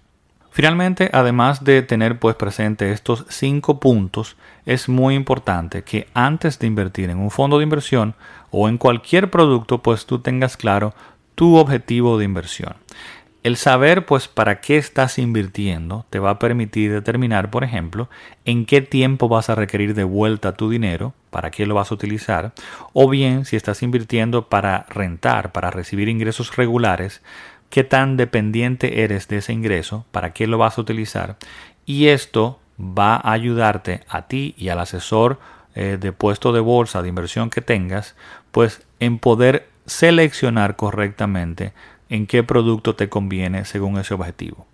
Finalmente, 0.53 1.11
además 1.13 1.63
de 1.63 1.83
tener 1.83 2.19
pues 2.19 2.35
presente 2.35 2.91
estos 2.93 3.25
cinco 3.29 3.79
puntos, 3.79 4.37
es 4.67 4.89
muy 4.89 5.15
importante 5.15 5.83
que 5.83 6.09
antes 6.13 6.59
de 6.59 6.67
invertir 6.67 7.09
en 7.09 7.19
un 7.19 7.31
fondo 7.31 7.59
de 7.59 7.65
inversión 7.65 8.15
o 8.51 8.69
en 8.69 8.77
cualquier 8.77 9.31
producto, 9.31 9.79
pues 9.79 10.07
tú 10.07 10.19
tengas 10.19 10.57
claro 10.57 10.93
tu 11.37 11.57
objetivo 11.57 12.19
de 12.19 12.25
inversión. 12.25 12.75
El 13.43 13.57
saber 13.57 14.05
pues 14.05 14.29
para 14.29 14.61
qué 14.61 14.77
estás 14.77 15.19
invirtiendo 15.19 16.05
te 16.11 16.19
va 16.19 16.31
a 16.31 16.39
permitir 16.39 16.93
determinar, 16.93 17.51
por 17.51 17.65
ejemplo, 17.65 18.11
en 18.45 18.67
qué 18.67 18.83
tiempo 18.83 19.29
vas 19.29 19.49
a 19.49 19.55
requerir 19.55 19.95
de 19.95 20.05
vuelta 20.05 20.57
tu 20.57 20.69
dinero, 20.69 21.15
para 21.31 21.51
qué 21.51 21.65
lo 21.65 21.75
vas 21.75 21.91
a 21.91 21.95
utilizar, 21.95 22.53
o 22.93 23.09
bien 23.09 23.47
si 23.47 23.57
estás 23.57 23.83
invirtiendo 23.83 24.49
para 24.51 24.85
rentar, 24.91 25.53
para 25.53 25.71
recibir 25.71 26.11
ingresos 26.11 26.55
regulares, 26.57 27.23
qué 27.71 27.85
tan 27.85 28.17
dependiente 28.17 29.03
eres 29.03 29.29
de 29.29 29.39
ese 29.39 29.53
ingreso, 29.53 30.05
para 30.11 30.33
qué 30.33 30.47
lo 30.47 30.59
vas 30.59 30.77
a 30.77 30.81
utilizar. 30.83 31.37
Y 31.87 32.09
esto 32.09 32.61
va 32.79 33.17
a 33.17 33.33
ayudarte 33.33 34.03
a 34.09 34.27
ti 34.27 34.55
y 34.59 34.69
al 34.69 34.81
asesor 34.81 35.39
eh, 35.75 35.97
de 35.99 36.13
puesto 36.13 36.53
de 36.53 36.61
bolsa 36.61 37.01
de 37.01 37.09
inversión 37.09 37.49
que 37.49 37.61
tengas, 37.61 38.17
pues 38.51 38.83
en 38.99 39.19
poder 39.19 39.69
seleccionar 39.87 40.77
correctamente 40.77 41.73
en 42.09 42.27
qué 42.27 42.43
producto 42.43 42.97
te 42.97 43.09
conviene 43.09 43.65
según 43.65 43.99
ese 43.99 44.15
objetivo. 44.15 44.67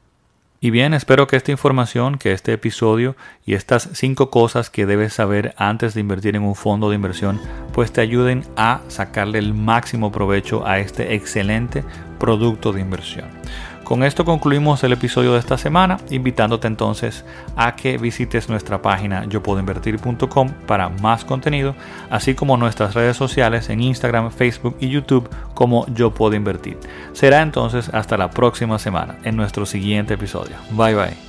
Y 0.59 0.71
bien, 0.71 0.95
espero 0.95 1.27
que 1.27 1.37
esta 1.37 1.53
información, 1.53 2.17
que 2.17 2.33
este 2.33 2.53
episodio 2.53 3.15
y 3.45 3.55
estas 3.55 3.91
cinco 3.93 4.31
cosas 4.31 4.71
que 4.71 4.87
debes 4.87 5.13
saber 5.13 5.55
antes 5.59 5.93
de 5.93 6.01
invertir 6.01 6.35
en 6.35 6.43
un 6.43 6.55
fondo 6.55 6.89
de 6.89 6.97
inversión, 6.97 7.39
pues 7.75 7.93
te 7.93 8.01
ayuden 8.01 8.43
a 8.57 8.81
sacarle 8.89 9.39
el 9.39 9.53
máximo 9.53 10.11
provecho 10.11 10.67
a 10.67 10.79
este 10.79 11.15
excelente 11.15 11.85
producto 12.19 12.73
de 12.73 12.81
inversión. 12.81 13.29
Con 13.87 14.03
esto 14.03 14.25
concluimos 14.25 14.83
el 14.83 14.95
episodio 14.95 15.35
de 15.35 15.39
esta 15.39 15.57
semana, 15.57 15.99
invitándote 16.11 16.67
entonces 16.67 17.25
a 17.55 17.77
que 17.77 17.99
visites 17.99 18.49
nuestra 18.49 18.83
página 18.83 19.25
yopuedoinvertir.com 19.27 20.51
para 20.67 20.89
más 20.89 21.25
contenido, 21.25 21.77
así 22.11 22.35
como 22.35 22.57
nuestras 22.57 22.95
redes 22.95 23.17
sociales 23.17 23.71
en 23.71 23.81
Instagram, 23.81 24.33
Facebook 24.33 24.77
y 24.81 24.89
YouTube 24.89 25.31
como 25.55 25.87
Yo 25.95 26.13
Puedo 26.13 26.35
Invertir. 26.35 26.77
Será 27.13 27.43
entonces 27.43 27.89
hasta 27.95 28.17
la 28.17 28.29
próxima 28.29 28.81
semana 28.81 29.19
en 29.23 29.37
nuestro 29.37 29.65
siguiente 29.65 30.15
episodio. 30.15 30.57
Bye 30.73 30.95
bye. 30.97 31.26